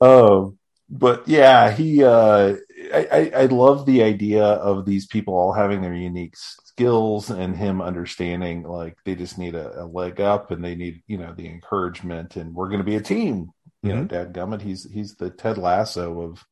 [0.02, 0.58] um,
[0.90, 2.04] but yeah, he.
[2.04, 2.56] Uh,
[2.94, 7.56] I, I I love the idea of these people all having their unique skills and
[7.56, 11.34] him understanding like they just need a, a leg up and they need you know
[11.36, 13.52] the encouragement and we're going to be a team.
[13.82, 16.46] You know, Dad Gummit, he's he's the Ted Lasso of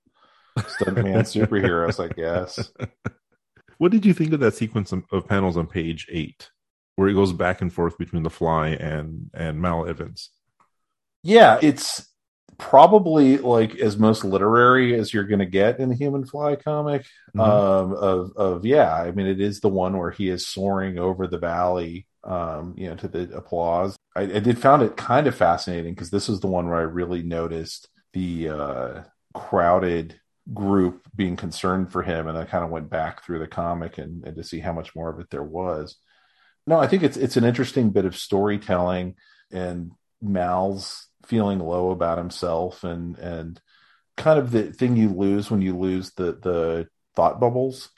[0.58, 2.72] stuntman superheroes, I guess.
[3.80, 6.50] What did you think of that sequence of, of panels on page eight,
[6.96, 10.32] where it goes back and forth between the Fly and and Mal Evans?
[11.24, 12.08] Yeah, it's
[12.58, 17.06] probably like as most literary as you're going to get in the Human Fly comic.
[17.36, 17.42] Mhm.
[17.42, 21.28] Um, of of yeah, I mean, it is the one where he is soaring over
[21.28, 22.08] the valley.
[22.24, 23.97] Um, you know, to the applause.
[24.18, 26.84] I, I did found it kind of fascinating because this is the one where I
[26.84, 29.04] really noticed the uh,
[29.34, 30.20] crowded
[30.54, 34.24] group being concerned for him, and I kind of went back through the comic and,
[34.26, 35.98] and to see how much more of it there was.
[36.66, 39.16] No, I think it's it's an interesting bit of storytelling
[39.52, 39.92] and
[40.22, 43.62] Mal's feeling low about himself and and
[44.18, 47.90] kind of the thing you lose when you lose the the thought bubbles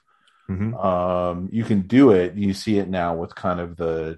[0.50, 0.84] Mhm.
[0.84, 2.36] Um, you can do it.
[2.36, 4.18] You see it now with kind of the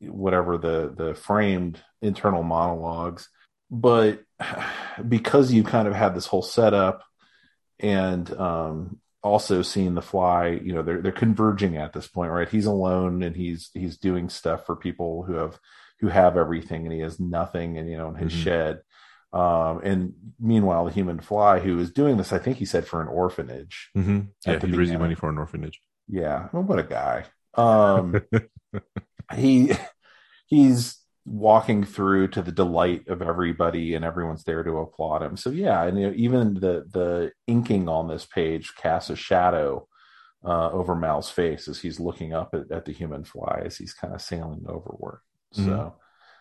[0.00, 3.28] whatever the the framed internal monologues,
[3.70, 4.20] but
[5.08, 7.02] because you kind of had this whole setup
[7.80, 12.48] and um, also seeing the fly, you know, they're they're converging at this point, right?
[12.48, 15.58] He's alone and he's he's doing stuff for people who have
[16.00, 18.42] who have everything and he has nothing and you know in his Mhm.
[18.44, 18.80] shed.
[19.30, 23.02] Um, and meanwhile, the human fly who is doing this, I think he said for
[23.02, 23.90] an orphanage.
[23.94, 25.80] hmm Yeah, he's raising money for an orphanage.
[26.08, 27.24] Yeah, well, what a guy.
[27.54, 28.22] Um,
[29.34, 29.72] he
[30.46, 35.36] he's walking through to the delight of everybody, and everyone's there to applaud him.
[35.36, 39.86] So yeah, and you know, even the the inking on this page casts a shadow
[40.44, 43.92] uh, over Mal's face as he's looking up at, at the human fly as he's
[43.92, 45.18] kind of sailing overward.
[45.52, 45.92] So Mhm.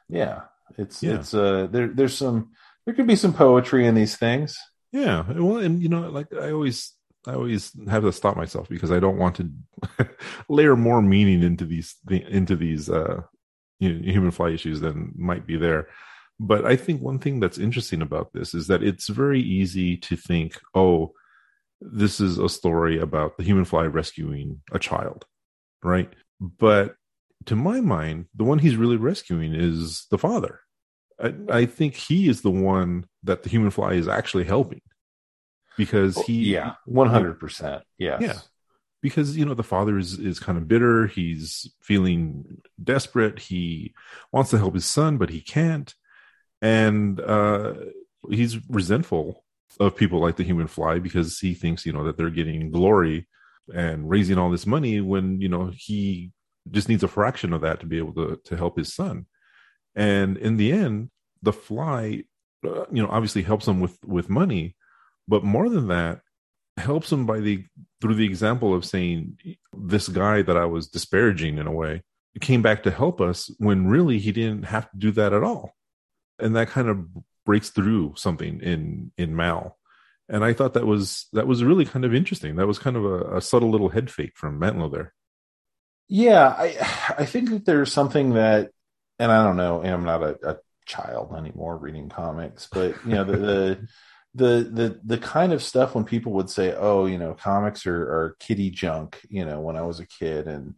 [0.10, 0.42] yeah,
[0.78, 1.16] it's Yeah.
[1.16, 2.52] it's uh there there's some
[2.86, 4.58] there could be some poetry in these things.
[4.94, 6.94] Yeah, well, and you know, like I always,
[7.28, 10.10] I always have to stop myself because I don't want to
[10.50, 13.22] layer more meaning into these into these uh,
[13.80, 15.88] you know, human fly issues than might be there.
[16.40, 20.16] But I think one thing that's interesting about this is that it's very easy to
[20.16, 21.14] think, oh,
[21.82, 25.26] this is a story about the human fly rescuing a child,
[25.84, 26.12] right?
[26.40, 26.96] But
[27.46, 30.62] to my mind, the one he's really rescuing is the father.
[31.20, 34.82] I, I think he is the one that the human fly is actually helping
[35.78, 37.84] because he yeah, one hundred percent.
[37.98, 38.22] Yes.
[38.22, 38.40] Yeah.
[39.02, 43.94] because you know the father is is kind of bitter he's feeling desperate he
[44.32, 45.94] wants to help his son but he can't
[46.62, 47.74] and uh
[48.30, 49.44] he's resentful
[49.80, 53.28] of people like the human fly because he thinks you know that they're getting glory
[53.74, 56.32] and raising all this money when you know he
[56.72, 59.26] just needs a fraction of that to be able to to help his son
[59.96, 61.10] and in the end
[61.44, 62.24] the fly
[62.66, 64.76] uh, you know obviously helps him with with money
[65.28, 66.22] but more than that
[66.78, 67.66] helps him by the
[68.02, 69.38] through the example of saying
[69.74, 72.04] this guy that i was disparaging in a way
[72.40, 75.76] came back to help us when really he didn't have to do that at all.
[76.40, 77.08] And that kind of
[77.46, 79.78] breaks through something in in mal.
[80.30, 82.58] And i thought that was that was really kind of interesting.
[82.58, 85.14] That was kind of a, a subtle little head fake from mantlo there.
[86.08, 88.72] Yeah, I I think that there's something that,
[89.20, 93.24] and I don't know, I'm not a, a child anymore reading comics, but you know
[93.24, 93.88] the, the
[94.38, 98.02] the the the kind of stuff when people would say, "Oh, you know, comics are,
[98.04, 100.76] are kiddie junk," you know, when I was a kid, and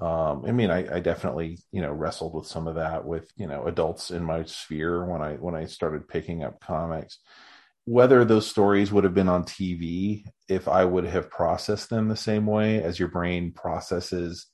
[0.00, 3.46] um, I mean, I, I definitely you know wrestled with some of that with you
[3.48, 7.18] know adults in my sphere when I when I started picking up comics.
[7.86, 12.16] Whether those stories would have been on TV if I would have processed them the
[12.16, 14.46] same way as your brain processes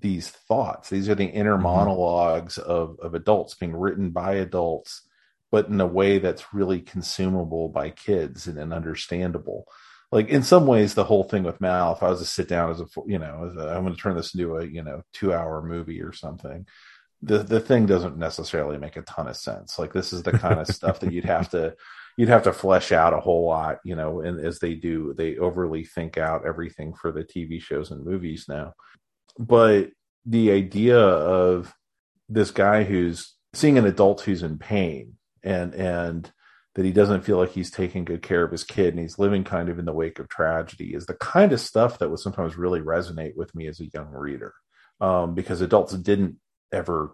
[0.00, 0.90] these thoughts.
[0.90, 1.58] These are the inner Mhm.
[1.58, 5.02] monologues of, of adults being written by adults,
[5.52, 9.66] but in a way that's really consumable by kids and, and understandable.
[10.10, 12.70] Like in some ways, the whole thing with Mal, if I was to sit down
[12.70, 15.02] as a, you know, as a, I'm going to turn this into a, you know,
[15.12, 16.66] two hour movie or something,
[17.22, 19.78] the, the thing doesn't necessarily make a ton of sense.
[19.78, 21.76] Like this is the kind of stuff that you'd have to,
[22.16, 25.38] you'd have to flesh out a whole lot, you know, and as they do, they
[25.38, 28.74] overly think out everything for the TV shows and movies now
[29.38, 29.90] but
[30.26, 31.72] the idea of
[32.28, 36.32] this guy who's seeing an adult who's in pain and and
[36.74, 39.44] that he doesn't feel like he's taking good care of his kid and he's living
[39.44, 42.56] kind of in the wake of tragedy is the kind of stuff that would sometimes
[42.56, 44.54] really resonate with me as a young reader
[45.00, 46.36] um, because adults didn't
[46.72, 47.12] ever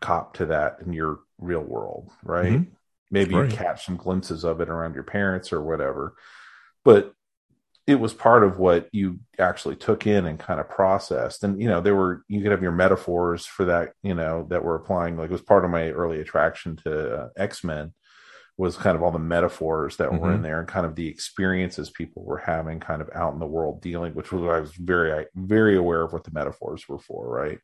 [0.00, 2.66] cop to that in your real world right Mhm.
[3.10, 3.50] maybe Right.
[3.50, 6.14] you catch some glimpses of it around your parents or whatever
[6.84, 7.12] but
[7.90, 11.42] it was part of what you actually took in and kind of processed.
[11.42, 14.62] And you know there were you could have your metaphors for that you know that
[14.64, 17.92] were applying like it was part of my early attraction to uh, x-men
[18.56, 20.42] was kind of all the metaphors that were in Mhm.
[20.42, 23.80] there and kind of the experiences people were having kind of out in the world
[23.80, 27.58] dealing which was i was very very aware of what the metaphors were for right?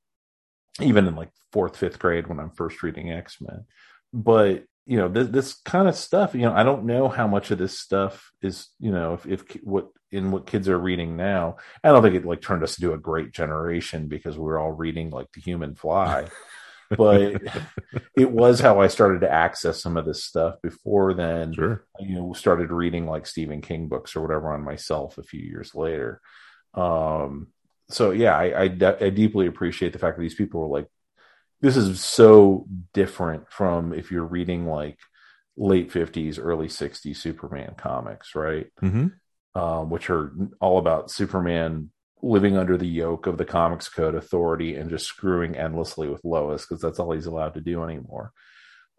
[0.81, 3.65] Even in like fourth fifth grade when i'm first reading x-men.
[4.13, 7.51] But you know this, this kind of stuff you know i don't know how much
[7.51, 11.57] of this stuff is you know if, if what in what kids are reading now.
[11.83, 15.11] I don't think it like turned us into a great generation because we're all reading
[15.11, 16.27] like the human fly.
[16.89, 17.43] But
[18.17, 21.53] it was how i started to access some of this stuff before then.
[21.53, 21.85] Sure.
[21.99, 25.75] You know started reading like stephen king books or whatever on myself a few years
[25.75, 26.21] later.
[26.75, 27.49] Um
[27.91, 28.63] so yeah i I,
[29.01, 30.87] I deeply appreciate the fact that these people were like
[31.61, 34.99] this is so different from if you're reading like
[35.57, 39.09] late 50s early 60s superman comics right hmm
[39.55, 41.91] um, which are all about superman
[42.21, 46.67] living under the yoke of the comics code authority and just screwing endlessly with lois
[46.67, 48.33] because that's all he's allowed to do anymore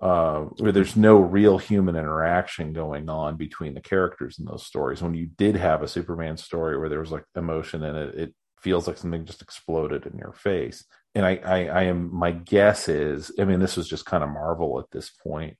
[0.01, 5.01] uh, where there's no real human interaction going on between the characters in those stories.
[5.01, 8.33] When you did have a Superman story where there was like emotion in it, it
[8.61, 10.85] feels like something just exploded in your face.
[11.17, 14.29] And I, I, I am, my guess is, I mean, this was just kind of
[14.29, 15.57] Marvel at this point.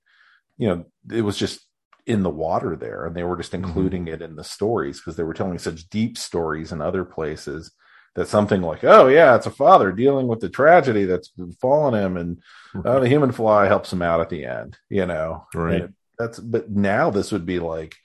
[0.60, 1.62] You know, it was just
[2.05, 3.66] in the water there, and they were just mm-hmm.
[3.66, 4.14] including mm-hmm.
[4.14, 7.72] it in the stories because they were telling such deep stories in other places
[8.14, 12.18] that something like, oh yeah, it's a father dealing with the tragedy that's fallen him,
[12.18, 12.39] and
[12.86, 14.78] uh, the human fly helps him out at the end.
[14.89, 15.82] You know, right?
[15.86, 17.95] And that's but now this would be like,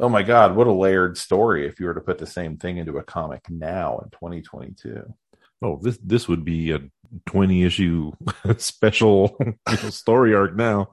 [0.00, 2.78] oh my god, what a layered story if you were to put the same thing
[2.78, 5.14] into a comic now in 2022.
[5.62, 6.80] Oh, this this would be a
[7.26, 8.12] 20 issue
[8.58, 10.92] special you know, story arc now.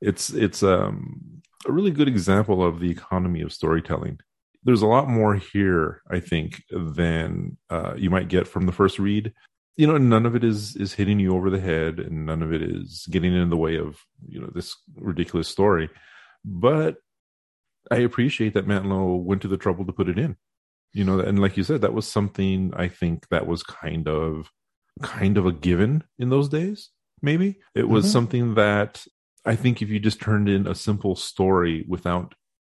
[0.00, 4.18] It's it's um a really good example of the economy of storytelling
[4.64, 8.98] there's a lot more here, I think, than uh, you might get from the first
[8.98, 9.32] read.
[9.76, 12.52] You know, none of it is is hitting you over the head, and none of
[12.52, 15.90] it is getting in the way of you know this ridiculous story.
[16.44, 16.96] But
[17.90, 20.36] I appreciate that Mantlo went to the trouble to put it in.
[20.94, 24.50] You know, and like you said, that was something I think that was kind of
[25.02, 26.90] kind of a given in those days.
[27.20, 27.58] Maybe.
[27.74, 28.12] It was mm-hmm.
[28.12, 29.04] something that
[29.44, 32.34] I think if you just turned in a simple story without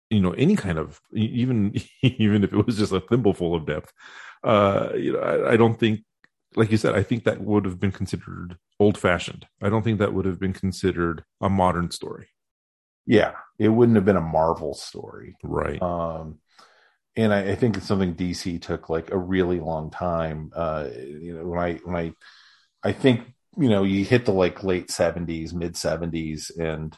[0.09, 3.91] you know any kind of even even if it was just a thimbleful of depth
[4.43, 6.05] uh you know I, I, don't think
[6.55, 9.99] like you said i think that would have been considered old fashioned i don't think
[9.99, 12.29] that would have been considered a modern story.
[13.07, 13.31] Yeah.
[13.57, 15.37] It wouldn't have been a marvel story.
[15.41, 15.81] Right.
[15.81, 16.39] Um
[17.17, 21.33] and I, I think it's something dc took like a really long time uh you
[21.33, 22.13] know when i when i
[22.83, 26.97] i think you know you hit the like late 70s mid 70s and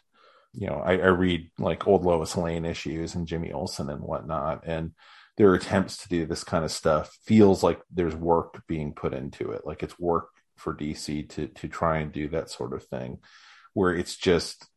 [0.53, 4.63] you know, I, I read like old Lois Lane issues and Jimmy Olsen and whatnot,
[4.65, 4.91] and
[5.37, 9.51] their attempts to do this kind of stuff feels like there's work being put into
[9.51, 9.61] it.
[9.65, 13.19] Like it's work for DC to to try and do that sort of thing,
[13.73, 14.67] where it's just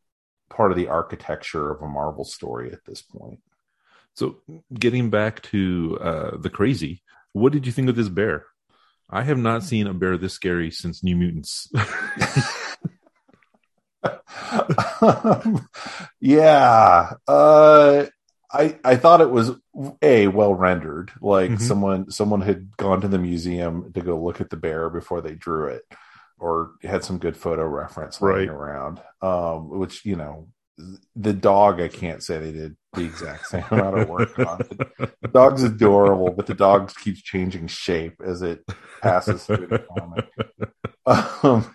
[0.51, 3.40] part of the architecture of a Marvel story at this point.
[4.14, 4.36] So,
[4.72, 7.02] getting back to uh, the crazy,
[7.32, 8.46] what did you think of this bear?
[9.08, 11.70] I have not seen a bear this scary since New Mutants.
[15.00, 15.68] um,
[16.20, 17.12] yeah.
[17.28, 18.06] Uh,
[18.52, 19.52] I I thought it was
[20.02, 21.12] a well rendered.
[21.20, 21.62] Like mm-hmm.
[21.62, 25.34] someone someone had gone to the museum to go look at the bear before they
[25.34, 25.82] drew it,
[26.38, 28.48] or had some good photo reference right.
[28.48, 29.00] around.
[29.22, 30.48] Um, which you know,
[31.14, 34.59] the dog I can't say they did the exact same amount of work on.
[34.99, 38.64] The dog's adorable, but the dog keeps changing shape as it
[39.03, 40.29] passes through the comic.
[41.05, 41.75] Um,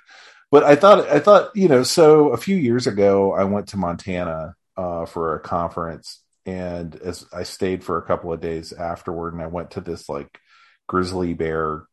[0.52, 3.78] but I thought I thought you know so a few years ago I went to
[3.78, 9.34] Montana uh, for a conference and as I stayed for a couple of days afterward
[9.34, 10.40] and I went to this like
[10.88, 11.84] grizzly bear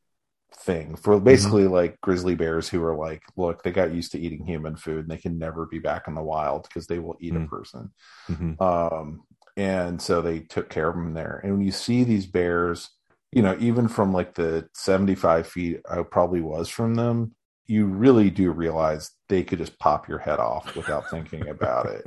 [0.56, 1.24] thing for mm-hmm.
[1.24, 1.74] basically mm-hmm.
[1.74, 5.10] like grizzly bears who are like look they got used to eating human food and
[5.10, 7.44] they can never be back in the wild because they will eat mm-hmm.
[7.44, 7.90] a person
[8.30, 8.62] mm-hmm.
[8.62, 9.22] um,
[9.56, 12.90] and so they took care of them there and when you see these bears
[13.32, 17.34] you know even from like the 75 feet i probably was from them
[17.66, 22.04] you really do realize they could just pop your head off without thinking about it.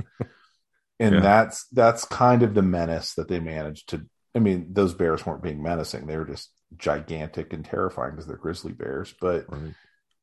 [0.99, 1.21] And yeah.
[1.21, 5.41] that's that's kind of the menace that they managed to I mean, those bears weren't
[5.41, 6.05] being menacing.
[6.05, 9.13] They were just gigantic and terrifying because they're grizzly bears.
[9.19, 9.73] But right.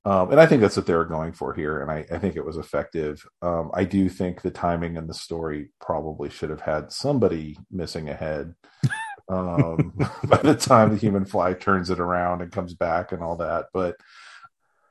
[0.04, 2.36] um, and I think that's what they were going for here, and I, I think
[2.36, 3.24] it was effective.
[3.42, 8.08] Um, I do think the timing and the story probably should have had somebody missing
[8.08, 8.54] a head
[9.28, 13.36] um, by the time the human fly turns it around and comes back and all
[13.36, 13.66] that.
[13.72, 13.96] But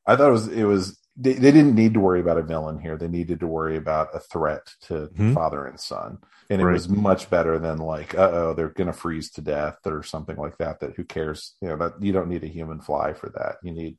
[0.06, 2.78] I thought it was it was they, they didn't need to worry about a villain
[2.78, 2.96] here.
[2.96, 5.32] They needed to worry about a threat to mm-hmm.
[5.32, 6.18] father and son,
[6.50, 6.72] and it right.
[6.72, 10.36] was much better than like, uh oh, they're going to freeze to death or something
[10.36, 10.80] like that.
[10.80, 11.54] That who cares?
[11.60, 13.56] You know that you don't need a human fly for that.
[13.62, 13.96] You need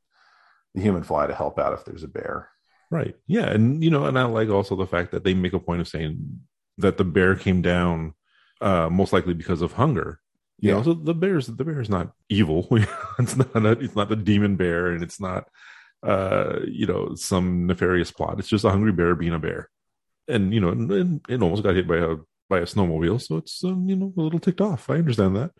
[0.73, 2.49] the human fly to help out if there's a bear.
[2.91, 3.15] Right.
[3.27, 5.81] Yeah, and you know, and I like also the fact that they make a point
[5.81, 6.41] of saying
[6.79, 8.13] that the bear came down
[8.61, 10.19] uh most likely because of hunger.
[10.59, 10.75] You yeah.
[10.75, 12.67] know, so the bear's the bear is not evil.
[13.19, 15.47] it's not a, it's not the demon bear, and it's not
[16.05, 18.39] uh, you know, some nefarious plot.
[18.39, 19.69] It's just a hungry bear being a bear,
[20.27, 22.15] and you know, and, it almost got hit by a
[22.49, 24.89] by a snowmobile, so it's um, you know a little ticked off.
[24.89, 25.51] I understand that.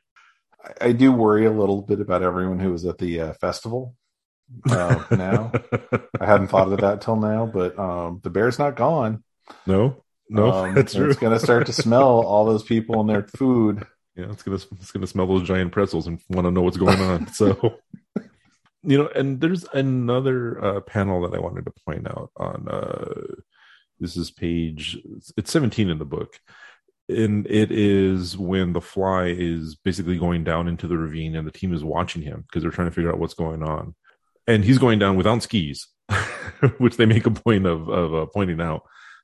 [0.64, 3.96] I, I do worry a little bit about everyone who was at the uh, festival.
[4.70, 5.52] Uh, now,
[6.20, 9.24] I hadn't thought of that till now, but um, the bear's not gone.
[9.66, 10.78] No, no, um.
[10.78, 13.86] It's going to start to smell all those people and their food.
[14.16, 17.02] Yeah, it's gonna it's gonna smell those giant pretzels and want to know what's going
[17.02, 17.28] on.
[17.34, 17.80] So
[18.86, 22.68] you know, and there's another uh, panel that I wanted to point out on.
[22.70, 23.36] Uh,
[24.00, 24.98] this is page
[25.38, 26.40] it's 17 in the book,
[27.10, 31.52] and it is when the fly is basically going down into the ravine, and the
[31.52, 33.96] team is watching him because they're trying to figure out what's going on,
[34.48, 35.88] and he's going down without skis,
[36.78, 38.84] which they make a point of of uh, pointing out.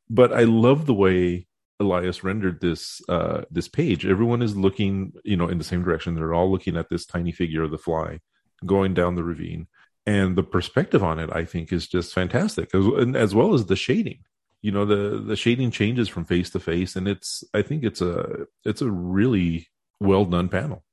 [0.09, 1.47] but I love the way
[1.79, 4.05] Elias rendered this uh, this page.
[4.05, 6.15] Everyone is looking, you know, in the same direction.
[6.15, 8.19] They're all looking at this tiny figure of the fly
[8.65, 9.67] going down the ravine,
[10.05, 12.85] and the perspective on it, I think, is just fantastic, as,
[13.15, 14.19] as well as the shading.
[14.61, 18.01] You know, the the shading changes from face to face, and it's I think it's
[18.01, 19.67] a it's a really
[19.99, 20.83] well done panel.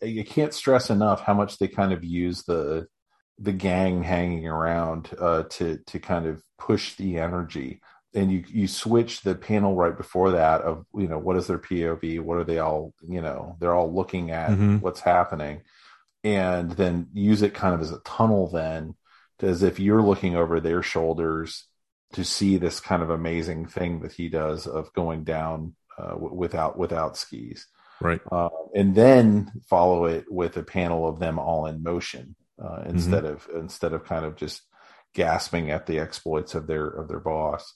[0.00, 2.86] You can't stress enough how much they kind of use the
[3.38, 7.80] the gang hanging around uh, to to kind of push the energy
[8.14, 11.58] and you you switch the panel right before that of you know what is their
[11.58, 14.76] POV what are they all you know they're all looking at mm-hmm.
[14.76, 15.60] what's happening
[16.36, 18.94] and then use it kind of as a tunnel then
[19.40, 21.66] as if you're looking over their shoulders
[22.12, 26.34] to see this kind of amazing thing that he does of going down uh, w-
[26.34, 27.66] without without skis.
[28.00, 28.20] Right.
[28.30, 33.24] Uh, and then follow it with a panel of them all in motion uh, instead
[33.24, 33.50] mm-hmm.
[33.50, 34.62] of instead of kind of just
[35.14, 37.74] gasping at the exploits of their of their boss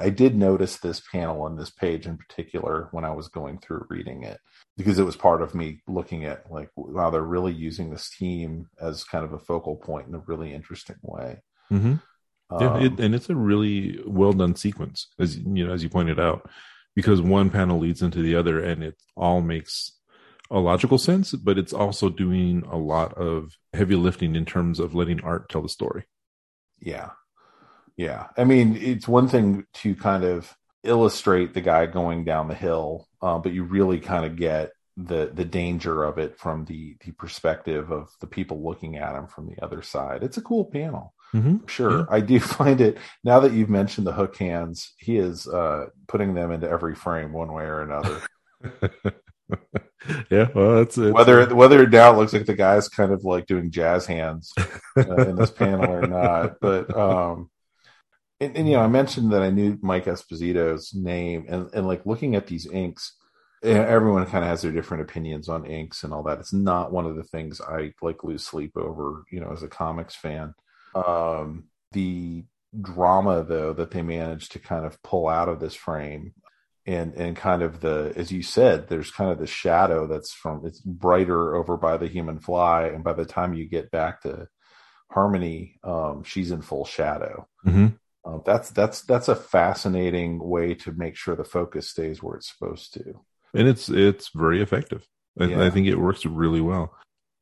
[0.00, 3.86] I did notice this panel on this page in particular when I was going through
[3.88, 4.38] reading it
[4.76, 8.68] because it was part of me looking at like wow they're really using this team
[8.80, 11.42] as kind of a focal point in a really interesting way.
[11.70, 11.94] Mm-hmm.
[12.60, 15.88] Yeah, um, it, and it's a really well done sequence as you know as you
[15.88, 16.48] pointed out
[16.96, 19.92] because one panel leads into the other and it all makes
[20.50, 24.94] a logical sense, but it's also doing a lot of heavy lifting in terms of
[24.94, 26.04] letting art tell the story.
[26.80, 27.10] Yeah,
[28.00, 28.28] yeah.
[28.34, 33.06] I mean, it's one thing to kind of illustrate the guy going down the hill,
[33.20, 37.12] uh, but you really kind of get the the danger of it from the the
[37.12, 40.22] perspective of the people looking at him from the other side.
[40.22, 41.12] It's a cool panel.
[41.34, 41.66] Mm-hmm.
[41.66, 41.98] Sure.
[41.98, 42.04] Yeah.
[42.08, 46.32] I do find it now that you've mentioned the hook hands, he is uh, putting
[46.32, 48.22] them into every frame one way or another.
[50.30, 51.12] yeah, well, that's it.
[51.12, 54.54] Whether whether now it looks like the guy's kind of like doing jazz hands
[54.96, 57.50] uh, in this panel or not, but um,
[58.40, 62.06] and, and, you know, I mentioned that I knew Mike Esposito's name, and, and like
[62.06, 63.14] looking at these inks,
[63.62, 66.38] everyone kind of has their different opinions on inks and all that.
[66.38, 69.68] It's not one of the things I like lose sleep over, you know, as a
[69.68, 70.54] comics fan.
[70.94, 72.44] Um, the
[72.80, 76.32] drama though that they managed to kind of pull out of this frame
[76.86, 80.64] and and kind of the as you said there's kind of the shadow that's from
[80.64, 84.46] it's brighter over by the human fly and by the time you get back to
[85.10, 87.88] harmony um she's in full shadow mm-hmm.
[88.24, 92.52] Uh, that's that's that's a fascinating way to make sure the focus stays where it's
[92.52, 93.20] supposed to.
[93.54, 95.06] And it's it's very effective.
[95.40, 95.64] I, yeah.
[95.64, 96.94] I think it works really well.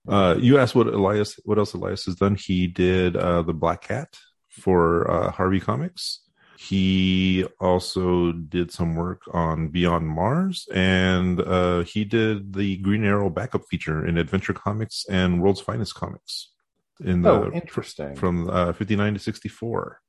[0.07, 2.35] Uh, you asked what Elias, what else Elias has done.
[2.35, 4.17] He did uh, the Black Cat
[4.49, 6.21] for uh, Harvey Comics.
[6.59, 13.31] He also did some work on Beyond Mars, and uh, he did the Green Arrow
[13.31, 16.51] backup feature in Adventure Comics and World's Finest Comics.
[17.05, 20.01] In the oh, interesting from uh, fifty nine to sixty four.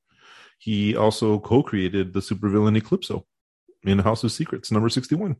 [0.59, 3.23] He also co-created the supervillain Eclipso
[3.83, 5.37] in House of Secrets, number sixty-one.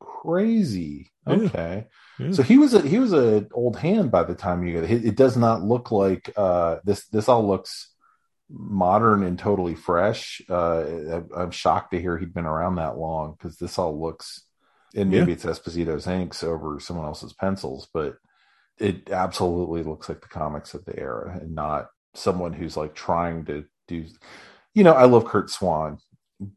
[0.00, 1.10] Crazy.
[1.26, 1.86] Okay,
[2.18, 2.26] yeah.
[2.26, 2.32] Yeah.
[2.32, 5.04] so he was a he was an old hand by the time you get it.
[5.04, 7.06] It does not look like uh, this.
[7.08, 7.92] This all looks
[8.48, 10.40] modern and totally fresh.
[10.48, 14.42] Uh, I'm shocked to hear he'd been around that long because this all looks.
[14.94, 15.34] And maybe yeah.
[15.34, 18.16] it's Esposito's inks over someone else's pencils, but
[18.78, 23.44] it absolutely looks like the comics of the era and not someone who's like trying
[23.46, 24.04] to do
[24.74, 25.98] you know i love curt swan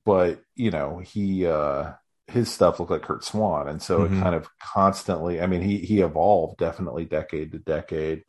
[0.05, 1.91] but you know he uh
[2.27, 3.69] his stuff looked like curt swan.
[3.69, 4.17] And so mm-hmm.
[4.17, 8.23] it kind of constantly i mean he he evolved definitely decade to decade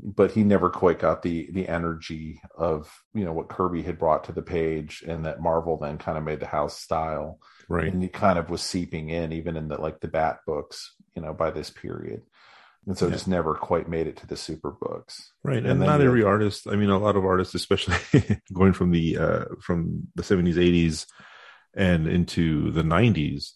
[0.00, 4.24] but he never quite got the the energy of you know what kirby had brought
[4.24, 7.40] to the page and that marvel then kind of made the house style.
[7.68, 7.92] Right.
[7.92, 11.22] And he kind of was seeping in even in the like the bat books you
[11.22, 12.22] know by this period
[12.86, 13.12] and so yeah.
[13.12, 16.66] just never quite made it to the super books right and, and not every artist
[16.68, 17.96] i mean a lot of artists especially
[18.52, 21.06] going from the uh from the 70s 80s
[21.74, 23.52] and into the 90s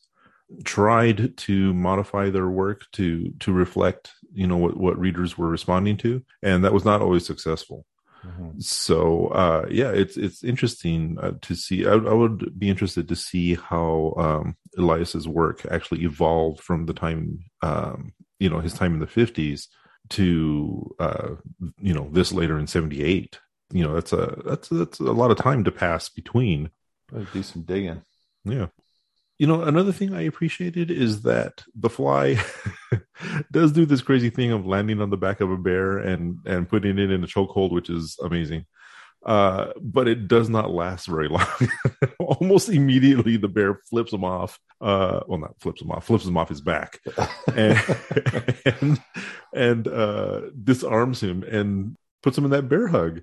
[0.64, 5.97] tried to modify their work to to reflect you know what what readers were responding
[5.97, 7.87] to and that was not always successful
[8.25, 8.59] mm-hmm.
[8.59, 13.16] so uh yeah it's it's interesting uh, to see I, I, would be interested to
[13.16, 18.12] see how um elias's work actually evolved from the time um
[18.43, 19.68] you know his time in the 50s
[20.11, 21.28] to uh
[21.80, 23.38] you know this later in 78
[23.72, 26.70] you know that's a that's that's a lot of time to pass between.
[27.32, 28.03] Do some digging.
[28.45, 28.66] Yeah.
[29.38, 32.38] You know another thing i appreciated is that the fly
[33.51, 36.68] does do this crazy thing of landing on the back of a bear and and
[36.68, 38.66] putting it in a chokehold which is amazing
[39.25, 41.47] uh, but it does not last very long.
[42.18, 44.59] Almost immediately, the bear flips him off.
[44.81, 46.99] Uh, well, not flips him off, flips him off his back,
[47.55, 47.79] and
[48.64, 49.03] and,
[49.55, 53.23] and uh, disarms him and puts him in that bear hug.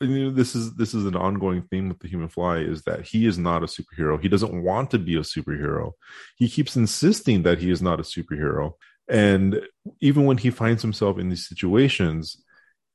[0.00, 3.06] you know, this is this is an ongoing theme with the human fly is that
[3.06, 4.20] he is not a superhero.
[4.20, 5.92] He doesn't want to be a superhero.
[6.36, 8.72] He keeps insisting that he is not a superhero.
[9.08, 9.60] And
[10.00, 12.42] even when he finds himself in these situations,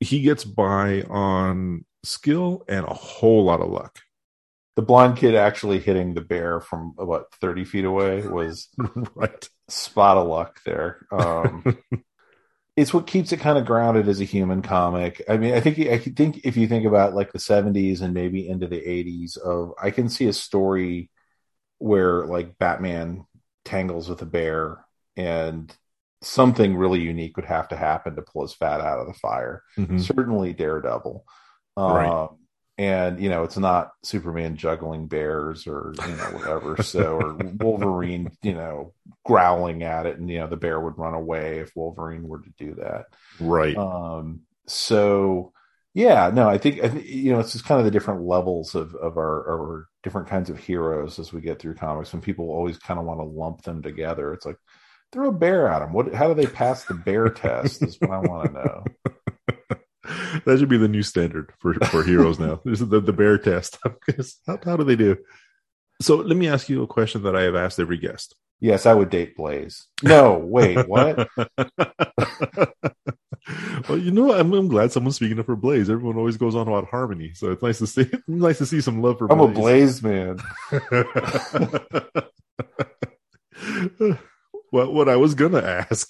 [0.02, 3.99] he gets by on skill and a whole lot of luck.
[4.76, 8.70] The blonde kid actually hitting the bear from what thirty feet away was
[9.16, 9.49] right.
[9.70, 11.06] spot of luck there.
[11.12, 11.78] Um,
[12.78, 15.22] it's what keeps it kind of grounded as a human comic.
[15.30, 18.47] I mean, I think I think if you think about like the '70s and maybe
[18.47, 21.12] into the '80s, of I can see a story
[21.78, 23.26] where like Batman
[23.66, 24.86] tangles with a bear
[25.18, 25.76] and
[26.22, 29.63] something really unique would have to happen to pull his fat out of the fire.
[29.78, 29.99] Mhm.
[29.99, 31.24] Certainly Daredevil.
[31.78, 32.30] Um, Right.
[32.78, 36.82] And you know, it's not Superman juggling bears or you know whatever.
[36.82, 38.93] so or Wolverine, you know,
[39.26, 42.49] growling at it, and you know the bear would run away if Wolverine were to
[42.57, 43.05] do that.
[43.39, 43.76] Right.
[43.78, 45.51] Um, so
[45.93, 48.74] yeah, no, I think I think you know it's just kind of the different levels
[48.74, 52.13] of of our, our different kinds of heroes as we get through comics.
[52.13, 54.34] And people always kind of want to lump them together.
[54.34, 54.57] It's like
[55.12, 55.93] throw a bear at them.
[55.93, 56.14] What?
[56.14, 57.82] How do they pass the bear test?
[57.84, 58.84] Is what I want to know.
[60.45, 62.62] that should be the new standard for, for heroes now.
[62.66, 63.78] This is the, the bear test.
[64.47, 65.18] how, how do they do?
[66.01, 68.36] So let me ask you a question that I have asked every guest.
[68.59, 69.88] Yes, I would date Blaze.
[70.03, 71.28] No, wait, what?
[73.89, 75.89] well, you know, I'm, I'm glad someone's speaking up for Blaze.
[75.89, 78.07] Everyone always goes on about Harmony, so it's nice to see.
[78.28, 79.32] nice to see some love for.
[79.32, 79.99] I'm a Blaze.
[79.99, 80.38] Blaze
[83.99, 84.22] man.
[84.72, 85.61] Well, what I was gonna
[85.91, 86.09] ask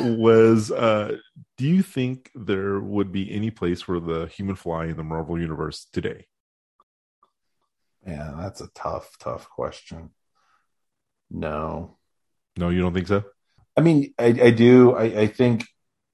[0.00, 1.16] was, uh,
[1.56, 5.38] do you think there would be any place for the Human Fly in the Marvel
[5.40, 6.26] Universe today?
[8.06, 10.10] Yeah, that's a tough, tough question.
[11.30, 11.98] No,
[12.56, 13.24] No, you don't think so?
[13.76, 14.92] I mean, I, I do.
[14.94, 15.64] I, I think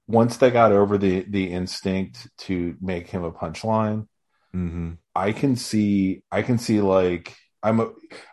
[0.07, 4.07] once they got over the the instinct to make him a punchline,
[4.55, 4.93] Mm-hmm.
[5.15, 6.23] I can see.
[6.31, 7.79] I can see like I'm.
[7.79, 7.89] A,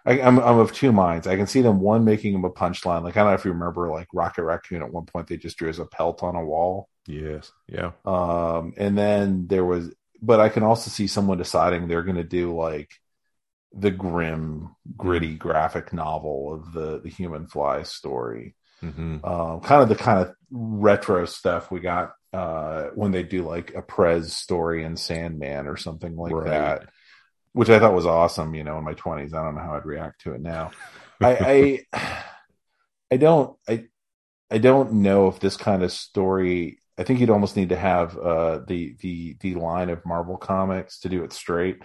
[0.06, 0.38] I, I'm.
[0.38, 1.26] I'm of two minds.
[1.26, 3.02] I can see them one making him a punchline.
[3.02, 4.82] Like I don't know if you remember, like Rocket Raccoon.
[4.82, 6.88] At one point, they just drew as a pelt on a wall.
[7.06, 7.52] Yes.
[7.66, 7.92] Yeah.
[8.04, 12.24] Um, and then there was, but I can also see someone deciding they're going to
[12.24, 12.90] do like
[13.72, 18.54] the grim, gritty graphic novel of the the Human Fly story.
[18.82, 19.24] Mm-hmm.
[19.24, 23.74] Um, kind of the kind of retro stuff we got uh, when they do like
[23.74, 26.50] a Prez story in Sandman or something like Right.
[26.50, 26.88] that,
[27.52, 28.54] which I thought was awesome.
[28.54, 30.70] You know, in my twenties, I don't know how I'd react to it now.
[31.20, 32.24] I, I,
[33.12, 33.84] I don't, I,
[34.50, 36.80] I don't know if this kind of story.
[36.98, 41.00] I think you'd almost need to have uh, the the the line of Marvel comics
[41.00, 41.78] to do it straight.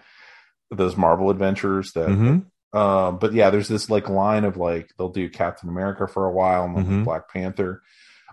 [0.71, 2.77] Those Marvel adventures that Mm-hmm.
[2.77, 6.31] um, but yeah, there's this like line of like they'll do Captain America for a
[6.31, 7.03] while and then Mhm.
[7.05, 7.83] Black Panther.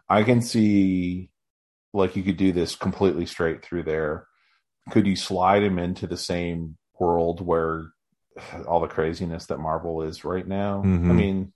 [0.08, 1.30] I can see
[1.92, 4.26] like you could do this completely straight through there.
[4.90, 7.86] Could you slide him into the same world where
[8.68, 10.82] all the craziness that Marvel is right now?
[10.84, 11.10] Mhm.
[11.10, 11.52] I mean,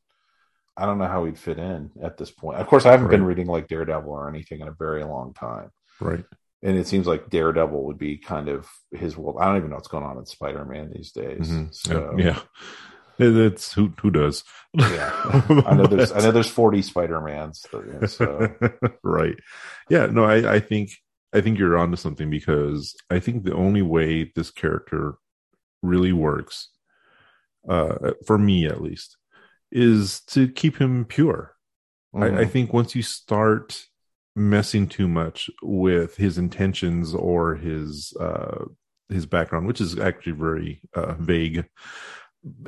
[0.76, 2.58] I don't know how he'd fit in at this point.
[2.58, 5.70] Of course, I haven't been reading like Daredevil or anything in a very long time.
[6.00, 6.24] Right.
[6.62, 9.36] And it seems like Daredevil would be kind of his world.
[9.40, 11.48] I don't even know what's going on in Spider Man these days.
[11.50, 11.74] Mhm.
[11.74, 12.40] So yeah.
[13.18, 14.42] It- It's who who does.
[14.72, 15.12] Yeah.
[15.66, 17.64] I know there's I know there's 40 Spider-Mans.
[18.08, 18.48] So
[19.04, 19.36] right.
[19.88, 20.06] Yeah.
[20.06, 20.90] No, I, I think
[21.32, 25.14] I think you're onto something because I think the only way this character
[25.84, 26.68] really works,
[27.68, 29.16] uh, for me at least,
[29.70, 31.54] is to keep him pure.
[32.14, 33.86] I, I think once you start
[34.36, 38.66] messing too much with his intentions or his uh,
[39.08, 41.66] his background, which is actually very uh, vague,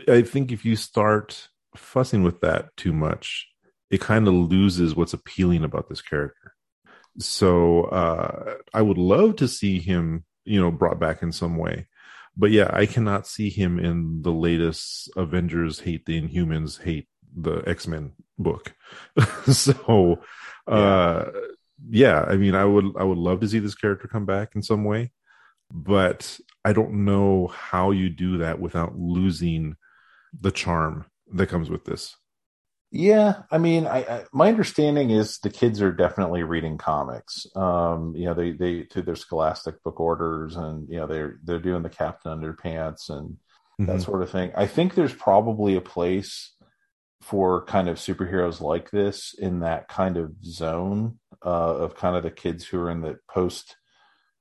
[0.08, 3.46] I think if you start fussing with that too much,
[3.90, 6.52] it kind of loses what's appealing about this character.
[7.18, 11.86] So uh, I would love to see him, you know, brought back in some way.
[12.36, 17.62] But yeah, I cannot see him in the latest Avengers hate the Inhumans hate the
[17.66, 18.74] X Men book.
[19.52, 20.20] so,
[20.66, 21.24] uh,
[21.88, 24.62] yeah, I mean, I would I would love to see this character come back in
[24.62, 25.12] some way,
[25.70, 29.76] but I don't know how you do that without losing
[30.38, 32.16] the charm that comes with this.
[32.90, 37.46] Yeah, I mean, I, I my understanding is the kids are definitely reading comics.
[37.56, 41.58] Um, you know, they they through their Scholastic book orders, and you know they're they're
[41.58, 43.36] doing the Captain Underpants and
[43.86, 44.02] that Mhm.
[44.02, 44.52] sort of thing.
[44.56, 46.54] I think there's probably a place
[47.22, 52.22] for kind of superheroes like this in that kind of zone uh, of kind of
[52.22, 53.76] the kids who are in the post,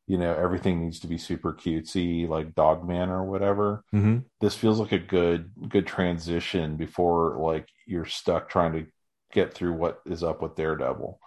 [0.08, 3.84] you know, everything needs to be super cutesy, like Dogman or whatever.
[3.94, 4.26] Mhm.
[4.40, 8.86] This feels like a good good transition before like you're stuck trying to
[9.32, 11.20] get through what is up with Daredevil.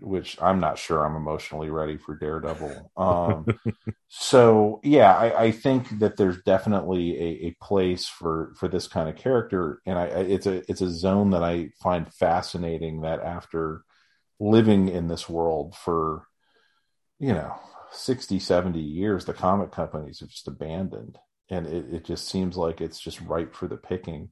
[0.00, 2.90] which I'm not sure I'm emotionally ready for Daredevil.
[2.96, 3.46] Um,
[4.08, 9.08] so yeah, I, I, think that there's definitely a, a, place for for this kind
[9.08, 13.02] of character, and I, it's a it's a zone that I find fascinating.
[13.02, 13.82] That after
[14.40, 16.26] living in this world for
[17.18, 17.54] you know
[17.92, 21.18] 60, 70 years, the comic companies have just abandoned,
[21.50, 24.30] and it, it just seems like it's just ripe for the picking,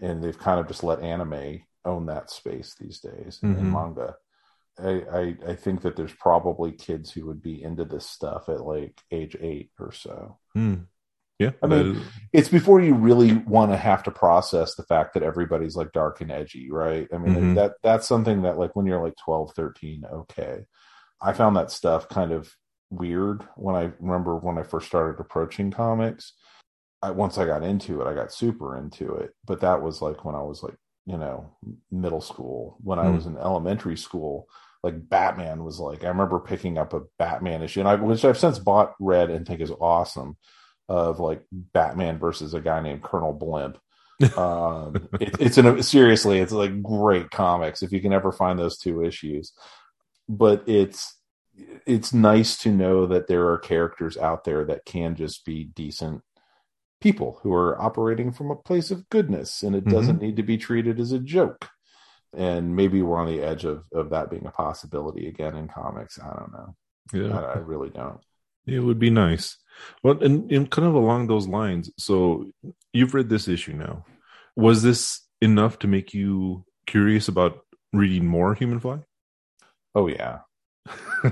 [0.00, 3.58] and they've kind of just let anime own that space these days mm-hmm.
[3.58, 4.16] in manga
[4.78, 8.60] I, I, I think that there's probably kids who would be into this stuff at
[8.60, 10.38] like age eight or so.
[10.56, 10.86] Mm.
[11.38, 12.00] Yeah, I mean,
[12.32, 16.22] it's before you really want to have to process the fact that everybody's like dark
[16.22, 17.06] and edgy, right?
[17.12, 17.54] I mean, mm-hmm.
[17.56, 20.60] that that's something that like when you're like 12, 13, okay.
[21.20, 22.54] I found that stuff kind of
[22.90, 26.32] weird when I remember when I first started approaching comics.
[27.02, 30.24] I once I got into it, I got super into it, but that was like
[30.24, 31.50] when I was like, you know,
[31.90, 32.76] middle school.
[32.82, 33.04] When mm.
[33.04, 34.48] I was in elementary school,
[34.82, 38.38] like Batman was like I remember picking up a Batman issue, and I which I've
[38.38, 40.36] since bought, read, and think is awesome.
[40.88, 43.76] Of like Batman versus a guy named Colonel Blimp.
[44.38, 48.58] um, it, it's in a, seriously, it's like great comics if you can ever find
[48.58, 49.52] those two issues.
[50.28, 51.14] But it's
[51.86, 56.22] it's nice to know that there are characters out there that can just be decent
[57.00, 59.94] people who are operating from a place of goodness, and it mm-hmm.
[59.94, 61.68] doesn't need to be treated as a joke
[62.36, 66.18] and maybe we're on the edge of of that being a possibility again in comics.
[66.20, 66.76] I don't know.
[67.12, 68.20] Yeah, I, I really don't.
[68.66, 69.56] It would be nice.
[70.02, 71.90] Well, and, and kind of along those lines.
[71.98, 72.46] So
[72.92, 74.04] you've read this issue now.
[74.56, 77.60] Was this enough to make you curious about
[77.92, 79.00] reading more Human Fly?
[79.96, 80.40] Oh yeah.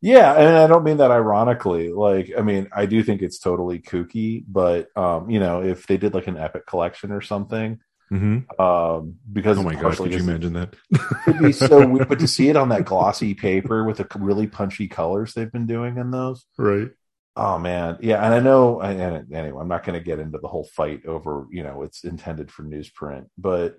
[0.00, 1.92] yeah, and I don't mean that ironically.
[1.92, 5.96] Like, I mean, I do think it's totally kooky, but um, you know, if they
[5.96, 7.78] did like an epic collection or something,
[8.12, 8.60] Mm-hmm.
[8.60, 10.74] Um, because oh my gosh, could you imagine that?
[11.26, 14.46] it'd be so weird, but to see it on that glossy paper with the really
[14.46, 16.90] punchy colors they've been doing in those, right?
[17.34, 18.80] Oh man, yeah, and I know.
[18.80, 22.04] And anyway, I'm not going to get into the whole fight over you know it's
[22.04, 23.78] intended for newsprint, but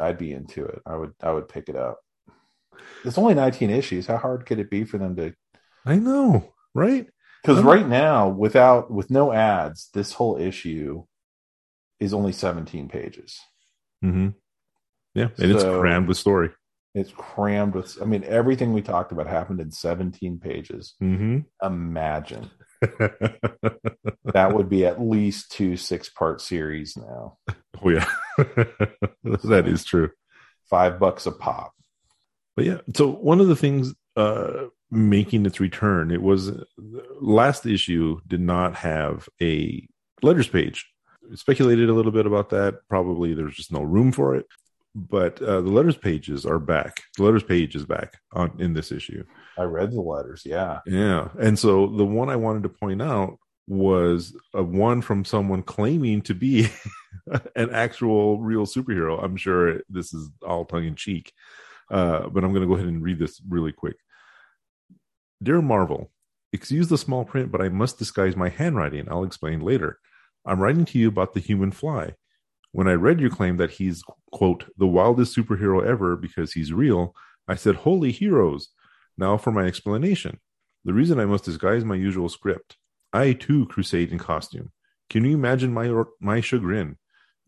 [0.00, 0.80] I'd be into it.
[0.86, 1.98] I would I would pick it up.
[3.04, 4.06] It's only 19 issues.
[4.06, 5.34] How hard could it be for them to?
[5.84, 7.06] I know, right?
[7.42, 11.04] Because right now, without with no ads, this whole issue
[12.00, 13.38] is only 17 pages.
[14.04, 14.30] Mm-hmm.
[15.14, 16.50] Yeah, and so, it's crammed with story.
[16.94, 18.00] It's crammed with.
[18.02, 20.94] I mean, everything we talked about happened in 17 pages.
[21.00, 21.40] Mm-hmm.
[21.64, 22.50] Imagine
[22.80, 27.38] that would be at least two six-part series now.
[27.82, 28.08] Oh yeah,
[29.44, 30.10] that is true.
[30.68, 31.72] Five bucks a pop.
[32.56, 36.52] But yeah, so one of the things uh, making its return, it was
[37.20, 39.86] last issue did not have a
[40.22, 40.86] letters page
[41.34, 42.80] speculated a little bit about that.
[42.88, 44.46] Probably there's just no room for it.
[44.94, 47.02] But uh, the letters pages are back.
[47.18, 49.24] The letters page is back on in this issue.
[49.58, 51.28] I read the letters, yeah, yeah.
[51.38, 53.38] And so the one I wanted to point out
[53.68, 56.68] was a one from someone claiming to be
[57.56, 59.22] an actual real superhero.
[59.22, 61.30] I'm sure this is all tongue in cheek,
[61.90, 63.96] uh, but I'm going to go ahead and read this really quick.
[65.42, 66.10] Dear Marvel,
[66.52, 69.06] excuse the small print, but I must disguise my handwriting.
[69.10, 69.98] I'll explain later.
[70.46, 72.14] I'm writing to you about the human fly.
[72.72, 77.14] When I read your claim that he's, quote, the wildest superhero ever because he's real,
[77.48, 78.68] I said, Holy heroes!
[79.18, 80.40] Now for my explanation.
[80.84, 82.76] The reason I must disguise my usual script.
[83.12, 84.72] I too crusade in costume.
[85.08, 86.96] Can you imagine my my chagrin?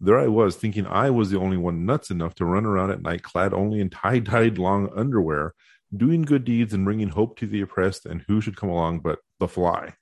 [0.01, 3.03] There I was thinking I was the only one nuts enough to run around at
[3.03, 5.55] night clad only in tie dyed long underwear,
[5.97, 9.19] doing good deeds and bringing hope to the oppressed, and who should come along but
[9.41, 9.95] the fly?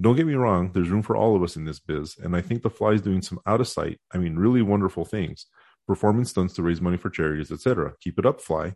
[0.00, 2.40] Don't get me wrong, there's room for all of us in this biz, and I
[2.40, 5.46] think the fly is doing some out of sight, I mean, really wonderful things,
[5.86, 7.92] performing stunts to raise money for charities, etc.
[8.00, 8.74] Keep it up, fly.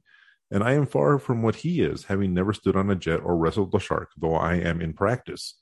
[0.50, 3.36] And I am far from what he is, having never stood on a jet or
[3.36, 5.54] wrestled a shark, though I am in practice.